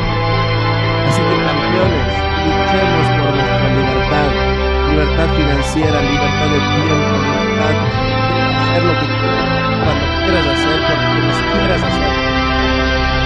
[1.07, 2.15] Así que campeones,
[2.49, 4.50] luchemos por nuestra libertad.
[4.91, 9.49] Libertad financiera, libertad de tiempo, libertad de hacer lo que quieras,
[9.85, 12.13] cuando quieras hacer, por quienes quieras hacer.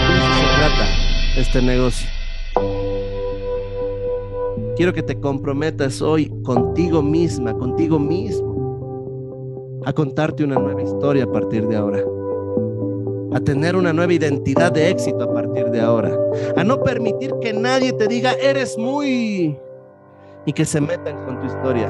[0.09, 0.85] De eso se trata
[1.37, 2.09] este negocio.
[4.77, 11.33] Quiero que te comprometas hoy contigo misma, contigo mismo, a contarte una nueva historia a
[11.33, 12.01] partir de ahora,
[13.33, 16.17] a tener una nueva identidad de éxito a partir de ahora,
[16.57, 19.57] a no permitir que nadie te diga, eres muy,
[20.47, 21.89] y que se metan con tu historia.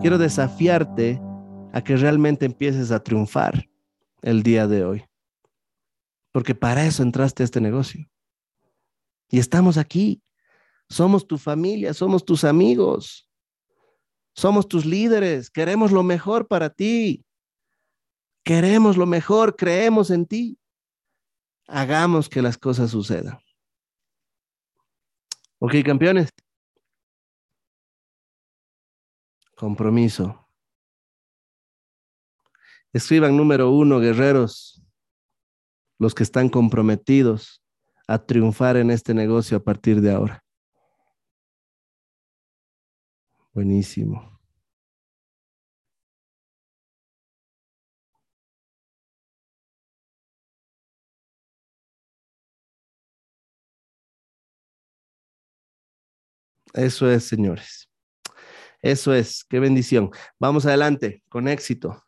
[0.00, 1.20] Quiero desafiarte
[1.72, 3.68] a que realmente empieces a triunfar
[4.22, 5.04] el día de hoy,
[6.32, 8.08] porque para eso entraste a este negocio.
[9.30, 10.22] Y estamos aquí
[10.88, 13.28] somos tu familia, somos tus amigos,
[14.34, 17.24] somos tus líderes, queremos lo mejor para ti.
[18.44, 20.58] Queremos lo mejor, creemos en ti.
[21.66, 23.38] Hagamos que las cosas sucedan.
[25.58, 26.30] Ok, campeones.
[29.58, 30.46] Compromiso.
[32.92, 34.80] Escriban número uno, guerreros,
[35.98, 37.60] los que están comprometidos
[38.06, 40.44] a triunfar en este negocio a partir de ahora.
[43.52, 44.38] Buenísimo.
[56.74, 57.87] Eso es, señores.
[58.82, 59.44] Eso es.
[59.44, 60.10] Qué bendición.
[60.38, 62.04] Vamos adelante, con éxito.